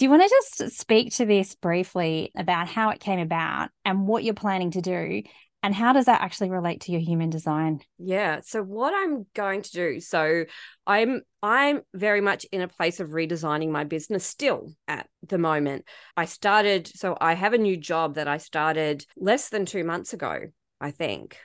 Do 0.00 0.06
you 0.06 0.10
want 0.10 0.22
to 0.22 0.30
just 0.30 0.78
speak 0.78 1.12
to 1.16 1.26
this 1.26 1.54
briefly 1.54 2.32
about 2.34 2.68
how 2.68 2.88
it 2.88 3.00
came 3.00 3.18
about 3.18 3.68
and 3.84 4.08
what 4.08 4.24
you're 4.24 4.32
planning 4.32 4.70
to 4.70 4.80
do? 4.80 5.22
And 5.62 5.74
how 5.74 5.92
does 5.92 6.06
that 6.06 6.22
actually 6.22 6.48
relate 6.48 6.80
to 6.80 6.92
your 6.92 7.02
human 7.02 7.28
design? 7.28 7.80
Yeah. 7.98 8.40
So 8.42 8.62
what 8.62 8.94
I'm 8.96 9.26
going 9.34 9.60
to 9.60 9.70
do, 9.70 10.00
so 10.00 10.46
I'm 10.86 11.20
I'm 11.42 11.82
very 11.92 12.22
much 12.22 12.46
in 12.50 12.62
a 12.62 12.66
place 12.66 12.98
of 13.00 13.10
redesigning 13.10 13.68
my 13.68 13.84
business 13.84 14.24
still 14.24 14.72
at 14.88 15.06
the 15.28 15.36
moment. 15.36 15.84
I 16.16 16.24
started 16.24 16.88
so 16.88 17.14
I 17.20 17.34
have 17.34 17.52
a 17.52 17.58
new 17.58 17.76
job 17.76 18.14
that 18.14 18.26
I 18.26 18.38
started 18.38 19.04
less 19.18 19.50
than 19.50 19.66
2 19.66 19.84
months 19.84 20.14
ago, 20.14 20.44
I 20.80 20.92
think. 20.92 21.36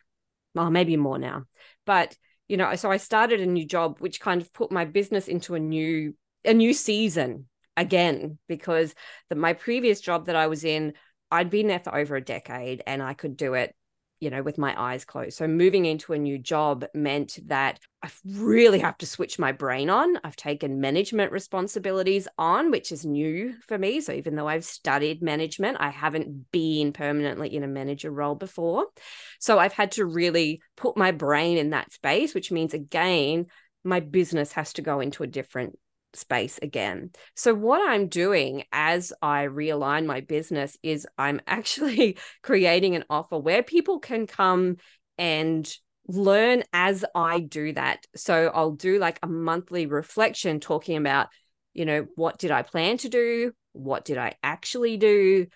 Well, 0.53 0.71
maybe 0.71 0.95
more 0.95 1.19
now. 1.19 1.43
But 1.85 2.15
you 2.47 2.55
know, 2.55 2.73
so 2.75 2.89
I 2.89 2.95
started 2.95 3.41
a 3.41 3.45
new 3.45 3.65
job 3.65 3.99
which 3.99 4.21
kind 4.21 4.41
of 4.41 4.53
put 4.53 4.71
my 4.71 4.85
business 4.85 5.27
into 5.27 5.55
a 5.55 5.59
new 5.59 6.15
a 6.45 6.53
new 6.53 6.71
season 6.71 7.47
again 7.77 8.37
because 8.47 8.93
the, 9.29 9.35
my 9.35 9.53
previous 9.53 10.01
job 10.01 10.27
that 10.27 10.35
I 10.35 10.47
was 10.47 10.63
in, 10.63 10.93
I'd 11.31 11.49
been 11.49 11.67
there 11.67 11.79
for 11.79 11.95
over 11.95 12.15
a 12.15 12.23
decade 12.23 12.83
and 12.85 13.01
I 13.01 13.13
could 13.13 13.37
do 13.37 13.53
it 13.53 13.75
you 14.19 14.29
know, 14.29 14.41
with 14.41 14.57
my 14.57 14.79
eyes 14.79 15.03
closed. 15.03 15.37
So 15.37 15.47
moving 15.47 15.85
into 15.85 16.13
a 16.13 16.17
new 16.17 16.37
job 16.37 16.85
meant 16.93 17.37
that 17.47 17.79
I 18.01 18.09
really 18.25 18.79
have 18.79 18.97
to 18.99 19.05
switch 19.05 19.37
my 19.37 19.51
brain 19.51 19.89
on. 19.89 20.17
I've 20.23 20.37
taken 20.37 20.79
management 20.79 21.31
responsibilities 21.31 22.27
on, 22.37 22.71
which 22.71 22.91
is 22.91 23.05
new 23.05 23.55
for 23.67 23.77
me. 23.77 23.99
So 23.99 24.13
even 24.13 24.35
though 24.35 24.47
I've 24.47 24.63
studied 24.63 25.21
management, 25.21 25.77
I 25.79 25.89
haven't 25.89 26.49
been 26.51 26.93
permanently 26.93 27.53
in 27.53 27.63
a 27.63 27.67
manager 27.67 28.09
role 28.09 28.35
before. 28.35 28.87
So 29.39 29.59
I've 29.59 29.73
had 29.73 29.91
to 29.93 30.05
really 30.05 30.61
put 30.77 30.95
my 30.95 31.11
brain 31.11 31.57
in 31.57 31.71
that 31.71 31.91
space, 31.91 32.33
which 32.33 32.51
means 32.51 32.73
again, 32.73 33.47
my 33.83 33.99
business 33.99 34.53
has 34.53 34.73
to 34.73 34.81
go 34.81 35.01
into 35.01 35.23
a 35.23 35.27
different 35.27 35.77
space 36.15 36.57
again. 36.61 37.11
So, 37.35 37.53
what 37.53 37.87
I'm 37.87 38.07
doing 38.07 38.63
as 38.71 39.13
I 39.21 39.45
realign 39.45 40.05
my 40.05 40.21
business 40.21 40.77
is 40.83 41.07
I'm 41.17 41.41
actually 41.47 42.17
creating 42.43 42.95
an 42.95 43.05
offer 43.09 43.37
where 43.37 43.63
people 43.63 43.99
can 43.99 44.27
come 44.27 44.77
and 45.17 45.71
learn 46.07 46.63
as 46.73 47.03
I 47.15 47.39
do 47.39 47.73
that. 47.73 48.05
So, 48.15 48.51
I'll 48.53 48.71
do 48.71 48.99
like 48.99 49.19
a 49.21 49.27
monthly 49.27 49.85
reflection 49.85 50.59
talking 50.59 50.97
about, 50.97 51.27
you 51.73 51.85
know, 51.85 52.07
what 52.15 52.37
did 52.37 52.51
I 52.51 52.61
plan 52.61 52.97
to 52.99 53.09
do? 53.09 53.51
What 53.73 54.05
did 54.05 54.17
I 54.17 54.35
actually 54.43 54.97
do? 54.97 55.47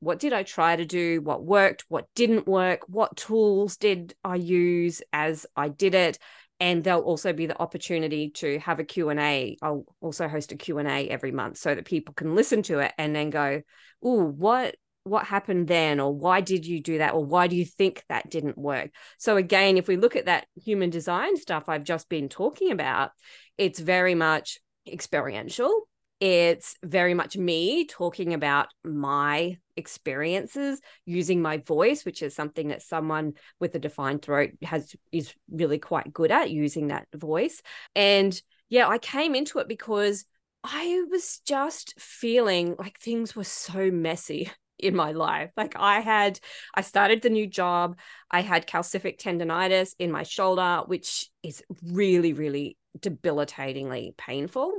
What 0.00 0.18
did 0.18 0.32
I 0.32 0.42
try 0.42 0.76
to 0.76 0.86
do? 0.86 1.20
What 1.20 1.44
worked? 1.44 1.84
What 1.88 2.06
didn't 2.14 2.48
work? 2.48 2.80
What 2.88 3.16
tools 3.16 3.76
did 3.76 4.14
I 4.24 4.36
use 4.36 5.02
as 5.12 5.46
I 5.54 5.68
did 5.68 5.94
it? 5.94 6.18
And 6.60 6.84
there'll 6.84 7.02
also 7.02 7.32
be 7.32 7.46
the 7.46 7.60
opportunity 7.60 8.30
to 8.30 8.58
have 8.60 8.78
a 8.78 8.84
q&a 8.84 9.56
i'll 9.62 9.84
also 10.00 10.28
host 10.28 10.52
a 10.52 10.56
q&a 10.56 11.08
every 11.08 11.32
month 11.32 11.56
so 11.56 11.74
that 11.74 11.84
people 11.84 12.14
can 12.14 12.34
listen 12.34 12.62
to 12.62 12.78
it 12.78 12.92
and 12.98 13.16
then 13.16 13.30
go 13.30 13.62
oh 14.02 14.24
what 14.24 14.76
what 15.04 15.24
happened 15.24 15.66
then? 15.66 15.98
Or 15.98 16.14
why 16.14 16.42
did 16.42 16.66
you 16.66 16.82
do 16.82 16.98
that? 16.98 17.14
Or 17.14 17.24
why 17.24 17.46
do 17.46 17.56
you 17.56 17.64
think 17.64 18.04
that 18.10 18.30
didn't 18.30 18.58
work? 18.58 18.90
So 19.18 19.36
again 19.36 19.78
if 19.78 19.88
we 19.88 19.96
look 19.96 20.14
at 20.14 20.26
that 20.26 20.46
human 20.62 20.90
design 20.90 21.36
stuff 21.36 21.68
i've 21.68 21.84
just 21.84 22.08
been 22.08 22.28
talking 22.28 22.70
about 22.70 23.10
it's 23.56 23.78
very 23.80 24.14
much 24.14 24.58
experiential 24.86 25.88
it's 26.20 26.76
very 26.82 27.14
much 27.14 27.36
me 27.36 27.86
talking 27.86 28.34
about 28.34 28.68
my 28.84 29.56
experiences 29.76 30.80
using 31.06 31.40
my 31.40 31.56
voice, 31.56 32.04
which 32.04 32.22
is 32.22 32.34
something 32.34 32.68
that 32.68 32.82
someone 32.82 33.32
with 33.58 33.74
a 33.74 33.78
defined 33.78 34.20
throat 34.20 34.50
has 34.62 34.94
is 35.10 35.34
really 35.50 35.78
quite 35.78 36.12
good 36.12 36.30
at 36.30 36.50
using 36.50 36.88
that 36.88 37.08
voice. 37.14 37.62
And 37.96 38.40
yeah, 38.68 38.86
I 38.86 38.98
came 38.98 39.34
into 39.34 39.60
it 39.60 39.68
because 39.68 40.26
I 40.62 41.04
was 41.10 41.40
just 41.46 41.98
feeling 41.98 42.76
like 42.78 43.00
things 43.00 43.34
were 43.34 43.44
so 43.44 43.90
messy 43.90 44.50
in 44.78 44.94
my 44.94 45.12
life. 45.12 45.50
Like 45.56 45.74
I 45.76 46.00
had, 46.00 46.38
I 46.74 46.82
started 46.82 47.22
the 47.22 47.30
new 47.30 47.46
job. 47.46 47.98
I 48.30 48.42
had 48.42 48.66
calcific 48.66 49.18
tendonitis 49.18 49.94
in 49.98 50.10
my 50.10 50.22
shoulder, 50.22 50.82
which 50.86 51.30
is 51.42 51.62
really, 51.82 52.34
really 52.34 52.76
debilitatingly 52.98 54.14
painful. 54.16 54.72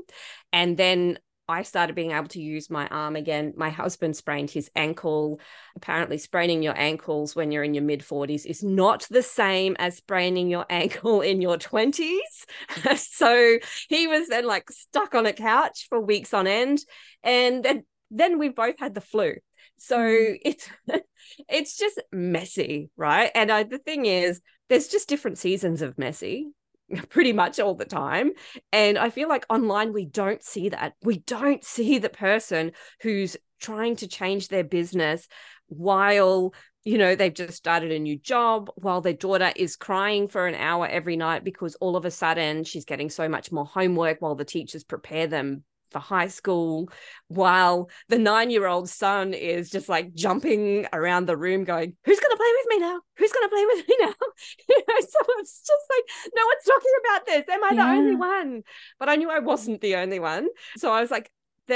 And 0.52 0.78
then 0.78 1.18
I 1.52 1.64
started 1.64 1.96
being 1.96 2.12
able 2.12 2.30
to 2.30 2.42
use 2.42 2.70
my 2.70 2.88
arm 2.88 3.16
again. 3.16 3.54
My 3.56 3.70
husband 3.70 4.16
sprained 4.16 4.50
his 4.50 4.72
ankle. 4.76 5.40
Apparently, 5.76 6.18
spraining 6.18 6.64
your 6.64 6.78
ankles 6.78 7.36
when 7.36 7.52
you're 7.52 7.64
in 7.64 7.74
your 7.74 7.84
mid 7.84 8.02
40s 8.02 8.46
is 8.46 8.64
not 8.64 9.06
the 9.10 9.22
same 9.22 9.76
as 9.78 9.98
spraining 9.98 10.50
your 10.50 10.66
ankle 10.70 11.22
in 11.22 11.42
your 11.42 11.58
20s. 11.58 12.18
so 12.98 13.58
he 13.90 14.08
was 14.08 14.30
then 14.30 14.46
like 14.46 14.72
stuck 14.72 15.14
on 15.14 15.26
a 15.26 15.34
couch 15.34 15.88
for 15.90 16.00
weeks 16.00 16.34
on 16.34 16.48
end. 16.48 16.80
And 17.24 17.64
then, 17.64 17.84
then 18.10 18.40
we 18.40 18.50
both 18.50 18.80
had 18.80 18.96
the 18.96 19.02
flu. 19.02 19.36
So 19.78 19.98
mm. 19.98 20.38
it's 20.44 20.70
it's 21.50 21.78
just 21.78 22.02
messy, 22.12 22.90
right? 22.96 23.32
And 23.36 23.52
I, 23.52 23.64
the 23.64 23.78
thing 23.78 24.06
is, 24.06 24.42
there's 24.70 24.88
just 24.88 25.10
different 25.10 25.38
seasons 25.38 25.82
of 25.82 25.98
messy 25.98 26.52
pretty 27.10 27.34
much 27.34 27.60
all 27.60 27.76
the 27.76 27.86
time. 27.86 28.32
And 28.72 28.98
I 28.98 29.10
feel 29.10 29.30
like 29.30 29.46
online, 29.50 29.94
we 29.94 30.06
don't 30.06 30.44
see 30.44 30.70
that. 30.70 30.94
We 31.04 31.20
don't 31.20 31.64
see 31.64 31.98
the 31.98 32.10
person 32.10 32.72
who's 33.02 33.38
trying 33.60 33.96
to 33.98 34.08
change 34.08 34.48
their 34.48 34.64
business 34.64 35.28
while 35.68 36.54
you 36.84 36.98
know 36.98 37.16
they've 37.16 37.34
just 37.34 37.54
started 37.54 37.92
a 37.92 38.00
new 38.00 38.18
job 38.18 38.70
while 38.76 39.02
their 39.02 39.14
daughter 39.14 39.52
is 39.56 39.76
crying 39.76 40.28
for 40.28 40.48
an 40.48 40.56
hour 40.56 40.88
every 40.88 41.16
night 41.16 41.44
because 41.44 41.76
all 41.76 41.96
of 41.96 42.06
a 42.06 42.12
sudden 42.12 42.64
she's 42.64 42.86
getting 42.86 43.10
so 43.10 43.30
much 43.30 43.52
more 43.52 43.66
homework 43.66 44.20
while 44.20 44.36
the 44.36 44.44
teachers 44.44 44.84
prepare 44.84 45.28
them 45.28 45.64
for 45.92 46.00
high 46.00 46.28
school 46.28 46.90
while 47.28 47.90
the 48.10 48.18
nine 48.18 48.50
year 48.50 48.68
old 48.68 48.90
son 48.90 49.34
is 49.34 49.70
just 49.70 49.90
like 49.90 50.14
jumping 50.14 50.88
around 50.94 51.26
the 51.26 51.38
room 51.38 51.64
going 51.64 51.96
who's 52.06 52.20
going 52.20 52.32
to 52.32 52.38
play 52.38 52.52
with 52.58 52.68
me 52.70 52.80
now? 52.80 53.02
Who's 53.18 53.32
going 53.32 53.50
to 53.50 53.56
play 53.56 53.66
with 53.66 53.88
me 53.88 53.96
now? 54.00 54.14
You 54.70 54.78
know 54.88 54.96
so 55.00 55.20
it's 55.40 55.60
just 55.60 55.86
like 55.90 56.32
no 56.36 56.42
one's 56.46 56.64
talking 56.66 56.92
about 57.04 57.26
this. 57.26 57.54
Am 57.54 57.64
i 57.64 57.70
yeah. 57.72 57.94
the 57.94 58.00
only 58.00 58.16
one? 58.16 58.64
But 59.00 59.10
i 59.10 59.16
knew 59.16 59.30
i 59.30 59.40
wasn't 59.40 59.82
the 59.82 59.96
only 59.96 60.20
one. 60.20 60.48
So 60.78 60.92
i 60.92 61.02
was 61.02 61.12
like 61.12 61.32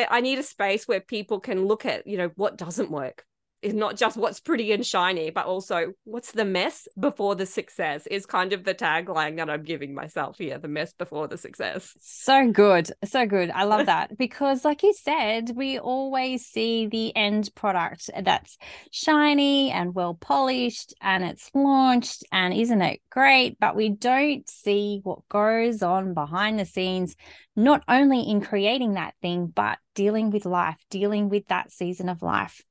i 0.09 0.19
need 0.19 0.39
a 0.39 0.43
space 0.43 0.87
where 0.87 0.99
people 0.99 1.39
can 1.39 1.65
look 1.65 1.85
at 1.85 2.05
you 2.05 2.17
know 2.17 2.29
what 2.35 2.57
doesn't 2.57 2.91
work 2.91 3.23
is 3.65 3.73
not 3.73 3.97
just 3.97 4.15
what's 4.15 4.39
pretty 4.39 4.71
and 4.71 4.85
shiny, 4.85 5.31
but 5.31 5.47
also 5.47 5.93
what's 6.03 6.31
the 6.31 6.45
mess 6.45 6.87
before 6.99 7.33
the 7.35 7.47
success 7.47 8.05
is 8.05 8.27
kind 8.27 8.53
of 8.53 8.63
the 8.63 8.75
tagline 8.75 9.37
that 9.37 9.49
I'm 9.49 9.63
giving 9.63 9.95
myself 9.95 10.37
here 10.37 10.59
the 10.59 10.67
mess 10.67 10.93
before 10.93 11.27
the 11.27 11.37
success. 11.37 11.91
So 11.99 12.51
good. 12.51 12.91
So 13.03 13.25
good. 13.25 13.49
I 13.49 13.63
love 13.63 13.87
that 13.87 14.17
because, 14.17 14.63
like 14.63 14.83
you 14.83 14.93
said, 14.93 15.51
we 15.55 15.79
always 15.79 16.45
see 16.45 16.85
the 16.85 17.15
end 17.15 17.49
product 17.55 18.11
that's 18.21 18.57
shiny 18.91 19.71
and 19.71 19.95
well 19.95 20.13
polished 20.13 20.93
and 21.01 21.23
it's 21.23 21.49
launched 21.55 22.23
and 22.31 22.53
isn't 22.53 22.83
it 22.83 23.01
great? 23.09 23.59
But 23.59 23.75
we 23.75 23.89
don't 23.89 24.47
see 24.47 24.99
what 25.03 25.27
goes 25.27 25.81
on 25.81 26.13
behind 26.13 26.59
the 26.59 26.65
scenes, 26.65 27.15
not 27.55 27.83
only 27.87 28.21
in 28.29 28.41
creating 28.41 28.93
that 28.93 29.15
thing, 29.23 29.47
but 29.47 29.79
dealing 29.95 30.29
with 30.29 30.45
life, 30.45 30.77
dealing 30.91 31.29
with 31.29 31.47
that 31.47 31.71
season 31.71 32.09
of 32.09 32.21
life. 32.21 32.61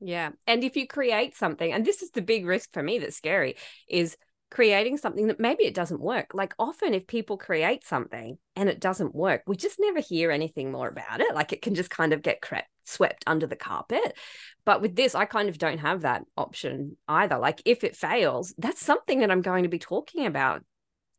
Yeah. 0.00 0.30
And 0.46 0.62
if 0.62 0.76
you 0.76 0.86
create 0.86 1.36
something, 1.36 1.72
and 1.72 1.84
this 1.84 2.02
is 2.02 2.10
the 2.10 2.22
big 2.22 2.46
risk 2.46 2.72
for 2.72 2.82
me 2.82 2.98
that's 2.98 3.16
scary, 3.16 3.56
is 3.88 4.16
creating 4.50 4.96
something 4.96 5.26
that 5.26 5.40
maybe 5.40 5.64
it 5.64 5.74
doesn't 5.74 6.00
work. 6.00 6.32
Like 6.32 6.54
often 6.58 6.94
if 6.94 7.06
people 7.06 7.36
create 7.36 7.84
something 7.84 8.38
and 8.56 8.68
it 8.68 8.80
doesn't 8.80 9.14
work, 9.14 9.42
we 9.46 9.56
just 9.56 9.78
never 9.78 10.00
hear 10.00 10.30
anything 10.30 10.72
more 10.72 10.88
about 10.88 11.20
it. 11.20 11.34
Like 11.34 11.52
it 11.52 11.62
can 11.62 11.74
just 11.74 11.90
kind 11.90 12.12
of 12.12 12.22
get 12.22 12.40
cre- 12.40 12.56
swept 12.84 13.24
under 13.26 13.46
the 13.46 13.56
carpet. 13.56 14.16
But 14.64 14.80
with 14.80 14.96
this, 14.96 15.14
I 15.14 15.26
kind 15.26 15.48
of 15.48 15.58
don't 15.58 15.78
have 15.78 16.02
that 16.02 16.24
option 16.36 16.96
either. 17.08 17.36
Like 17.36 17.60
if 17.64 17.84
it 17.84 17.96
fails, 17.96 18.54
that's 18.56 18.84
something 18.84 19.20
that 19.20 19.30
I'm 19.30 19.42
going 19.42 19.64
to 19.64 19.68
be 19.68 19.78
talking 19.78 20.24
about 20.24 20.64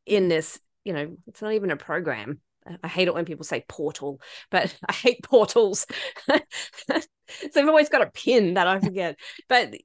in 0.05 0.27
this, 0.27 0.59
you 0.83 0.93
know, 0.93 1.17
it's 1.27 1.41
not 1.41 1.53
even 1.53 1.71
a 1.71 1.77
program 1.77 2.39
I 2.83 2.87
hate 2.87 3.07
it 3.07 3.13
when 3.13 3.25
people 3.25 3.45
say 3.45 3.65
portal, 3.67 4.21
but 4.51 4.75
I 4.87 4.93
hate 4.93 5.23
portals. 5.23 5.87
so 7.51 7.61
I've 7.61 7.67
always 7.67 7.89
got 7.89 8.01
a 8.01 8.11
pin 8.11 8.55
that 8.55 8.67
I 8.67 8.79
forget. 8.79 9.17
but 9.47 9.75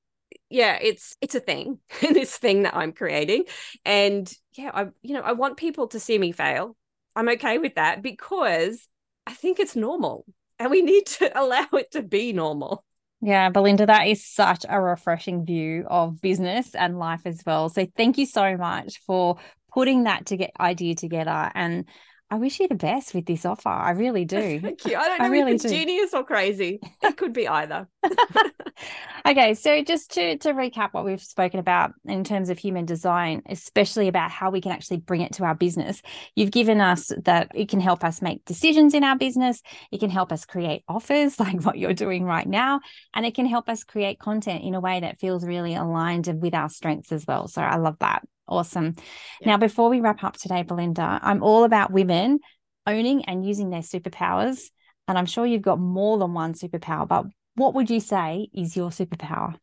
yeah, 0.51 0.79
it's 0.81 1.17
it's 1.21 1.35
a 1.35 1.41
thing, 1.41 1.79
this 2.01 2.37
thing 2.37 2.63
that 2.63 2.77
I'm 2.77 2.93
creating. 2.93 3.45
And 3.85 4.33
yeah, 4.55 4.71
I 4.73 4.87
you 5.03 5.15
know, 5.15 5.23
I 5.23 5.33
want 5.33 5.57
people 5.57 5.89
to 5.89 6.01
see 6.01 6.19
me 6.19 6.33
fail. 6.33 6.77
I'm 7.17 7.29
okay 7.31 7.59
with 7.59 7.77
that 7.77 8.03
because 8.03 8.89
I 9.27 9.33
think 9.33 9.61
it's 9.61 9.77
normal 9.77 10.25
and 10.59 10.71
we 10.71 10.83
need 10.83 11.07
to 11.07 11.39
allow 11.41 11.67
it 11.73 11.93
to 11.93 12.03
be 12.03 12.33
normal. 12.33 12.85
Yeah, 13.21 13.49
Belinda, 13.49 13.87
that 13.87 14.07
is 14.07 14.27
such 14.27 14.67
a 14.69 14.81
refreshing 14.81 15.47
view 15.47 15.87
of 15.89 16.21
business 16.21 16.75
and 16.75 16.99
life 16.99 17.23
as 17.25 17.43
well. 17.47 17.71
So 17.71 17.87
thank 17.97 18.19
you 18.19 18.27
so 18.27 18.57
much 18.57 19.01
for 19.07 19.39
putting 19.73 20.05
that 20.05 20.27
to 20.27 20.37
get 20.37 20.51
idea 20.61 20.95
together 20.95 21.51
and 21.55 21.87
I 22.31 22.37
wish 22.37 22.59
you 22.59 22.69
the 22.69 22.75
best 22.75 23.15
with 23.15 23.27
this 23.27 23.45
offer. 23.45 23.69
I 23.69 23.91
really 23.91 24.25
do. 24.25 24.61
Thank 24.61 24.85
you. 24.85 24.97
I 24.97 25.09
don't 25.09 25.19
know 25.19 25.25
I 25.27 25.29
really 25.29 25.53
if 25.53 25.57
it's 25.57 25.65
do. 25.65 25.71
genius 25.71 26.15
or 26.15 26.25
crazy. 26.25 26.81
It 27.03 27.17
could 27.17 27.33
be 27.33 27.47
either. 27.47 27.89
okay, 29.27 29.55
so 29.55 29.83
just 29.83 30.13
to 30.13 30.39
to 30.39 30.53
recap 30.53 30.89
what 30.93 31.05
we've 31.05 31.23
spoken 31.23 31.61
about 31.61 31.93
in 32.07 32.25
terms 32.25 32.49
of 32.51 32.59
human 32.59 32.87
design, 32.87 33.43
especially 33.47 34.09
about 34.09 34.31
how 34.31 34.51
we 34.51 34.61
can 34.61 34.73
actually 34.73 34.99
bring 34.99 35.21
it 35.21 35.33
to 35.35 35.45
our 35.45 35.55
business. 35.55 36.03
You've 36.35 36.51
given 36.51 36.81
us 36.81 37.13
that 37.25 37.53
it 37.55 37.69
can 37.69 37.81
help 37.81 38.03
us 38.03 38.23
make 38.23 38.45
decisions 38.45 38.95
in 38.95 39.05
our 39.05 39.17
business. 39.17 39.63
It 39.93 40.01
can 40.01 40.11
help 40.11 40.33
us 40.33 40.45
create 40.45 40.83
offers 40.89 41.39
like 41.45 41.63
what 41.65 41.79
you're 41.79 41.95
doing 41.95 42.25
right 42.25 42.49
now, 42.49 42.81
and 43.15 43.25
it 43.25 43.35
can 43.35 43.47
help 43.47 43.69
us 43.69 43.85
create 43.85 44.19
content 44.19 44.65
in 44.65 44.75
a 44.75 44.81
way 44.81 45.01
that 45.01 45.19
feels 45.19 45.47
really 45.47 45.75
aligned 45.75 46.27
with 46.41 46.55
our 46.55 46.69
strengths 46.69 47.13
as 47.13 47.27
well. 47.27 47.49
So 47.49 47.63
I 47.63 47.77
love 47.77 47.97
that. 48.01 48.23
Awesome. 48.47 48.95
Yeah. 49.41 49.49
Now, 49.49 49.57
before 49.59 49.89
we 49.89 50.01
wrap 50.01 50.23
up 50.23 50.37
today, 50.37 50.63
Belinda, 50.63 51.19
I'm 51.23 51.43
all 51.43 51.65
about 51.65 51.93
women 51.93 52.41
owning 52.87 53.25
and 53.25 53.47
using 53.47 53.71
their 53.71 53.81
superpowers. 53.81 54.71
And 55.09 55.19
I'm 55.19 55.27
sure 55.27 55.47
you've 55.47 55.63
got 55.63 55.79
more 55.79 56.19
than 56.19 56.33
one 56.35 56.55
superpower, 56.55 57.07
but 57.07 57.27
what 57.57 57.75
would 57.75 57.91
you 57.91 58.01
say 58.01 58.49
is 58.53 58.77
your 58.77 58.91
superpower? 58.91 59.57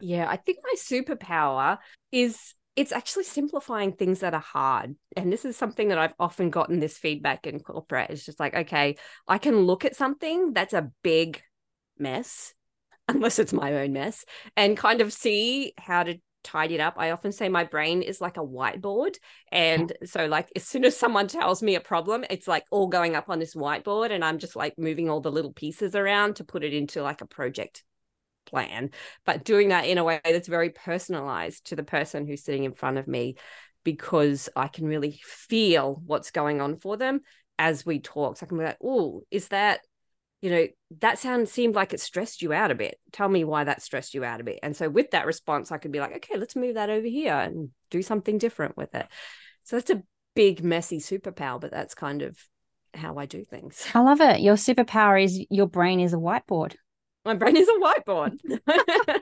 Yeah, 0.00 0.28
I 0.28 0.36
think 0.36 0.58
my 0.62 0.74
superpower 0.76 1.78
is 2.12 2.54
it's 2.76 2.92
actually 2.92 3.24
simplifying 3.24 3.92
things 3.92 4.20
that 4.20 4.34
are 4.34 4.40
hard. 4.40 4.94
And 5.16 5.32
this 5.32 5.44
is 5.44 5.56
something 5.56 5.88
that 5.88 5.98
I've 5.98 6.14
often 6.18 6.48
gotten 6.50 6.78
this 6.78 6.96
feedback 6.96 7.46
in 7.46 7.58
corporate. 7.58 8.10
It's 8.10 8.24
just 8.24 8.38
like, 8.38 8.54
okay, 8.54 8.96
I 9.26 9.38
can 9.38 9.58
look 9.62 9.84
at 9.84 9.96
something 9.96 10.52
that's 10.52 10.74
a 10.74 10.90
big 11.02 11.42
mess, 11.98 12.54
unless 13.08 13.40
it's 13.40 13.52
my 13.52 13.74
own 13.74 13.92
mess, 13.94 14.24
and 14.56 14.76
kind 14.76 15.00
of 15.00 15.12
see 15.12 15.72
how 15.76 16.04
to 16.04 16.20
tidy 16.44 16.76
it 16.76 16.80
up. 16.80 16.94
I 16.96 17.10
often 17.10 17.32
say 17.32 17.48
my 17.48 17.64
brain 17.64 18.02
is 18.02 18.20
like 18.20 18.36
a 18.36 18.44
whiteboard. 18.44 19.16
Mm-hmm. 19.52 19.52
And 19.52 19.92
so, 20.04 20.26
like, 20.26 20.50
as 20.56 20.64
soon 20.64 20.84
as 20.84 20.96
someone 20.96 21.28
tells 21.28 21.62
me 21.62 21.74
a 21.74 21.80
problem, 21.80 22.24
it's 22.30 22.48
like 22.48 22.64
all 22.70 22.88
going 22.88 23.16
up 23.16 23.28
on 23.28 23.38
this 23.38 23.54
whiteboard, 23.54 24.10
and 24.10 24.24
I'm 24.24 24.38
just 24.38 24.56
like 24.56 24.78
moving 24.78 25.08
all 25.08 25.20
the 25.20 25.32
little 25.32 25.52
pieces 25.52 25.94
around 25.94 26.36
to 26.36 26.44
put 26.44 26.64
it 26.64 26.74
into 26.74 27.02
like 27.02 27.20
a 27.20 27.26
project 27.26 27.82
plan. 28.46 28.90
But 29.26 29.44
doing 29.44 29.68
that 29.68 29.86
in 29.86 29.98
a 29.98 30.04
way 30.04 30.20
that's 30.24 30.48
very 30.48 30.70
personalized 30.70 31.66
to 31.66 31.76
the 31.76 31.82
person 31.82 32.26
who's 32.26 32.44
sitting 32.44 32.64
in 32.64 32.72
front 32.72 32.98
of 32.98 33.06
me 33.06 33.36
because 33.84 34.48
I 34.56 34.68
can 34.68 34.86
really 34.86 35.20
feel 35.22 36.02
what's 36.04 36.30
going 36.30 36.60
on 36.60 36.76
for 36.76 36.96
them 36.96 37.20
as 37.58 37.84
we 37.84 38.00
talk. 38.00 38.36
So 38.36 38.46
I 38.46 38.48
can 38.48 38.58
be 38.58 38.64
like, 38.64 38.78
oh, 38.82 39.22
is 39.30 39.48
that 39.48 39.80
you 40.40 40.50
know, 40.50 40.66
that 41.00 41.18
sound 41.18 41.48
seemed 41.48 41.74
like 41.74 41.92
it 41.92 42.00
stressed 42.00 42.42
you 42.42 42.52
out 42.52 42.70
a 42.70 42.76
bit. 42.76 42.98
Tell 43.12 43.28
me 43.28 43.44
why 43.44 43.64
that 43.64 43.82
stressed 43.82 44.14
you 44.14 44.24
out 44.24 44.40
a 44.40 44.44
bit. 44.44 44.60
And 44.62 44.76
so 44.76 44.88
with 44.88 45.10
that 45.10 45.26
response, 45.26 45.72
I 45.72 45.78
could 45.78 45.90
be 45.90 46.00
like, 46.00 46.14
okay, 46.16 46.38
let's 46.38 46.54
move 46.54 46.74
that 46.74 46.90
over 46.90 47.06
here 47.06 47.34
and 47.34 47.70
do 47.90 48.02
something 48.02 48.38
different 48.38 48.76
with 48.76 48.94
it. 48.94 49.06
So 49.64 49.76
that's 49.76 49.90
a 49.90 50.02
big, 50.34 50.62
messy 50.62 50.98
superpower, 51.00 51.60
but 51.60 51.72
that's 51.72 51.94
kind 51.94 52.22
of 52.22 52.38
how 52.94 53.16
I 53.16 53.26
do 53.26 53.44
things. 53.44 53.84
I 53.94 54.00
love 54.00 54.20
it. 54.20 54.40
Your 54.40 54.54
superpower 54.54 55.22
is 55.22 55.44
your 55.50 55.66
brain 55.66 56.00
is 56.00 56.12
a 56.12 56.18
whiteboard. 56.18 56.76
My 57.24 57.34
brain 57.34 57.56
is 57.56 57.68
a 57.68 57.72
whiteboard. 57.72 58.38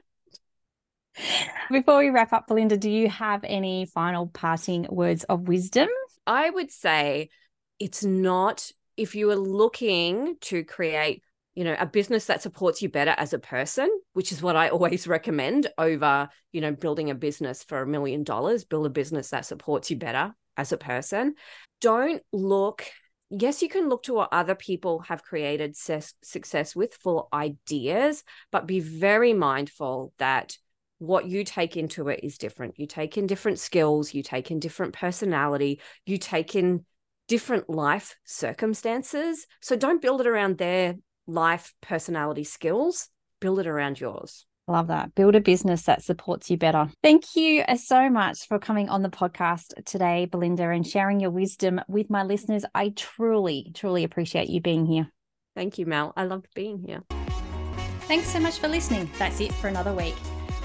Before 1.70 1.98
we 1.98 2.10
wrap 2.10 2.34
up, 2.34 2.46
Belinda, 2.46 2.76
do 2.76 2.90
you 2.90 3.08
have 3.08 3.40
any 3.42 3.86
final 3.86 4.26
parting 4.26 4.86
words 4.90 5.24
of 5.24 5.48
wisdom? 5.48 5.88
I 6.26 6.50
would 6.50 6.70
say 6.70 7.30
it's 7.78 8.04
not 8.04 8.70
if 8.96 9.14
you 9.14 9.30
are 9.30 9.36
looking 9.36 10.36
to 10.40 10.64
create 10.64 11.22
you 11.54 11.64
know 11.64 11.76
a 11.78 11.86
business 11.86 12.26
that 12.26 12.42
supports 12.42 12.82
you 12.82 12.88
better 12.88 13.14
as 13.16 13.32
a 13.32 13.38
person 13.38 13.88
which 14.12 14.30
is 14.30 14.42
what 14.42 14.56
i 14.56 14.68
always 14.70 15.06
recommend 15.06 15.66
over 15.78 16.28
you 16.52 16.60
know 16.60 16.72
building 16.72 17.10
a 17.10 17.14
business 17.14 17.64
for 17.64 17.82
a 17.82 17.86
million 17.86 18.22
dollars 18.22 18.64
build 18.64 18.86
a 18.86 18.90
business 18.90 19.30
that 19.30 19.46
supports 19.46 19.90
you 19.90 19.96
better 19.96 20.32
as 20.56 20.72
a 20.72 20.78
person 20.78 21.34
don't 21.80 22.22
look 22.32 22.84
yes 23.30 23.62
you 23.62 23.68
can 23.68 23.88
look 23.88 24.04
to 24.04 24.14
what 24.14 24.28
other 24.32 24.54
people 24.54 25.00
have 25.00 25.22
created 25.22 25.76
ses- 25.76 26.14
success 26.22 26.76
with 26.76 26.94
for 26.94 27.26
ideas 27.32 28.22
but 28.52 28.66
be 28.66 28.80
very 28.80 29.32
mindful 29.32 30.12
that 30.18 30.56
what 30.98 31.26
you 31.26 31.44
take 31.44 31.76
into 31.76 32.08
it 32.08 32.20
is 32.22 32.38
different. 32.38 32.78
You 32.78 32.86
take 32.86 33.18
in 33.18 33.26
different 33.26 33.58
skills 33.58 34.14
you 34.14 34.22
take 34.22 34.50
in 34.50 34.60
different 34.60 34.94
personality 34.94 35.80
you 36.06 36.16
take 36.16 36.54
in 36.54 36.86
different 37.28 37.68
life 37.68 38.16
circumstances. 38.24 39.46
So 39.60 39.76
don't 39.76 40.02
build 40.02 40.20
it 40.20 40.26
around 40.26 40.58
their 40.58 40.96
life 41.26 41.74
personality 41.82 42.44
skills, 42.44 43.08
build 43.40 43.58
it 43.58 43.66
around 43.66 44.00
yours. 44.00 44.46
Love 44.68 44.88
that. 44.88 45.14
Build 45.14 45.36
a 45.36 45.40
business 45.40 45.82
that 45.82 46.02
supports 46.02 46.50
you 46.50 46.56
better. 46.56 46.90
Thank 47.00 47.36
you 47.36 47.64
so 47.76 48.10
much 48.10 48.48
for 48.48 48.58
coming 48.58 48.88
on 48.88 49.02
the 49.02 49.08
podcast 49.08 49.84
today, 49.84 50.26
Belinda, 50.26 50.68
and 50.70 50.84
sharing 50.84 51.20
your 51.20 51.30
wisdom 51.30 51.80
with 51.86 52.10
my 52.10 52.24
listeners. 52.24 52.64
I 52.74 52.92
truly, 52.96 53.70
truly 53.74 54.02
appreciate 54.02 54.48
you 54.48 54.60
being 54.60 54.84
here. 54.84 55.08
Thank 55.54 55.78
you, 55.78 55.86
Mel. 55.86 56.12
I 56.16 56.24
loved 56.24 56.48
being 56.54 56.80
here. 56.84 57.04
Thanks 58.08 58.28
so 58.28 58.40
much 58.40 58.58
for 58.58 58.66
listening. 58.66 59.08
That's 59.18 59.40
it 59.40 59.54
for 59.54 59.68
another 59.68 59.92
week. 59.92 60.16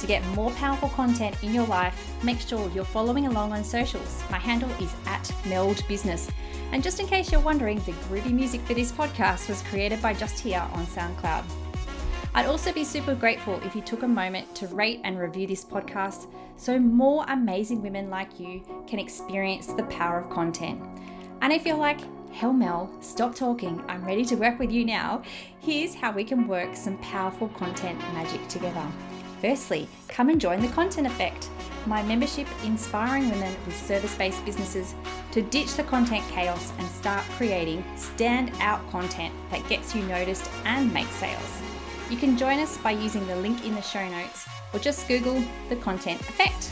To 0.02 0.08
get 0.08 0.26
more 0.30 0.50
powerful 0.54 0.90
content 0.90 1.36
in 1.44 1.54
your 1.54 1.68
life, 1.68 1.96
make 2.24 2.40
sure 2.40 2.72
you're 2.72 2.84
following 2.84 3.28
along 3.28 3.54
on 3.54 3.64
socials. 3.64 4.24
My 4.32 4.40
handle 4.40 4.72
is 4.82 4.92
at 5.06 5.32
Meld 5.46 5.88
Business. 5.88 6.28
And 6.72 6.82
just 6.82 7.00
in 7.00 7.06
case 7.06 7.32
you're 7.32 7.40
wondering, 7.40 7.78
the 7.82 7.92
groovy 7.92 8.32
music 8.32 8.62
for 8.62 8.74
this 8.74 8.92
podcast 8.92 9.48
was 9.48 9.62
created 9.62 10.02
by 10.02 10.16
Just 10.16 10.40
Here 10.40 10.68
on 10.74 10.88
SoundCloud. 10.88 11.44
I'd 12.34 12.48
also 12.48 12.74
be 12.74 12.84
super 12.84 13.14
grateful 13.14 13.62
if 13.64 13.76
you 13.76 13.82
took 13.84 14.02
a 14.02 14.08
moment 14.08 14.56
to 14.56 14.66
rate 14.70 15.02
and 15.04 15.20
review 15.20 15.46
this 15.46 15.64
podcast 15.64 16.26
so 16.58 16.80
more 16.80 17.24
amazing 17.28 17.84
women 17.84 18.10
like 18.10 18.40
you 18.40 18.64
can 18.88 18.98
experience 18.98 19.68
the 19.68 19.84
power 19.84 20.20
of 20.20 20.32
content. 20.32 20.82
And 21.44 21.54
if 21.54 21.64
you're 21.64 21.78
like, 21.78 22.00
hell 22.34 22.54
Mel, 22.54 22.90
stop 23.02 23.36
talking, 23.36 23.84
I'm 23.88 24.04
ready 24.04 24.26
to 24.26 24.36
work 24.36 24.58
with 24.58 24.72
you 24.72 24.84
now, 24.84 25.22
here's 25.60 25.94
how 25.94 26.12
we 26.12 26.24
can 26.24 26.48
work 26.48 26.76
some 26.76 26.98
powerful 26.98 27.50
content 27.50 28.00
magic 28.16 28.48
together. 28.48 28.88
Firstly, 29.42 29.88
come 30.08 30.30
and 30.30 30.40
join 30.40 30.62
the 30.62 30.68
Content 30.68 31.08
Effect, 31.08 31.50
my 31.88 32.04
membership 32.04 32.48
inspiring 32.64 33.28
women 33.32 33.56
with 33.66 33.76
service 33.76 34.14
based 34.14 34.46
businesses 34.46 34.94
to 35.32 35.42
ditch 35.42 35.74
the 35.74 35.84
content 35.84 36.24
chaos 36.30 36.72
and 36.78 36.88
start 36.88 37.24
creating 37.38 37.84
stand-out 37.96 38.88
content 38.92 39.34
that 39.50 39.68
gets 39.68 39.96
you 39.96 40.04
noticed 40.04 40.48
and 40.66 40.94
makes 40.94 41.16
sales. 41.16 41.62
You 42.12 42.18
can 42.18 42.38
join 42.38 42.60
us 42.60 42.78
by 42.78 42.92
using 42.92 43.26
the 43.26 43.36
link 43.38 43.66
in 43.66 43.74
the 43.74 43.82
show 43.82 44.08
notes 44.10 44.48
or 44.74 44.80
just 44.80 45.08
Google 45.08 45.44
the 45.70 45.76
Content 45.78 46.22
Effect. 46.22 46.72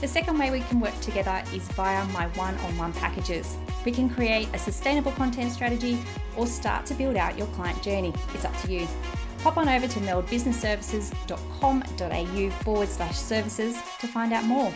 The 0.00 0.08
second 0.08 0.38
way 0.38 0.50
we 0.50 0.60
can 0.62 0.80
work 0.80 0.98
together 1.00 1.44
is 1.54 1.68
via 1.68 2.04
my 2.06 2.26
one 2.28 2.56
on 2.56 2.76
one 2.76 2.92
packages. 2.94 3.56
We 3.84 3.92
can 3.92 4.10
create 4.10 4.48
a 4.52 4.58
sustainable 4.58 5.12
content 5.12 5.52
strategy 5.52 6.00
or 6.36 6.48
start 6.48 6.84
to 6.86 6.94
build 6.94 7.16
out 7.16 7.38
your 7.38 7.46
client 7.48 7.80
journey. 7.80 8.12
It's 8.34 8.44
up 8.44 8.56
to 8.62 8.72
you 8.72 8.88
pop 9.38 9.56
on 9.56 9.68
over 9.68 9.86
to 9.86 10.00
meldbusinessservices.com.au 10.00 12.50
forward 12.62 12.88
slash 12.88 13.16
services 13.16 13.76
to 14.00 14.06
find 14.06 14.32
out 14.32 14.44
more. 14.44 14.72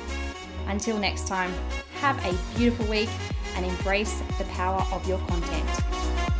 Until 0.66 0.98
next 0.98 1.26
time, 1.26 1.52
have 2.00 2.18
a 2.24 2.32
beautiful 2.56 2.86
week 2.86 3.08
and 3.56 3.66
embrace 3.66 4.22
the 4.38 4.44
power 4.44 4.86
of 4.92 5.08
your 5.08 5.18
content. 5.26 6.31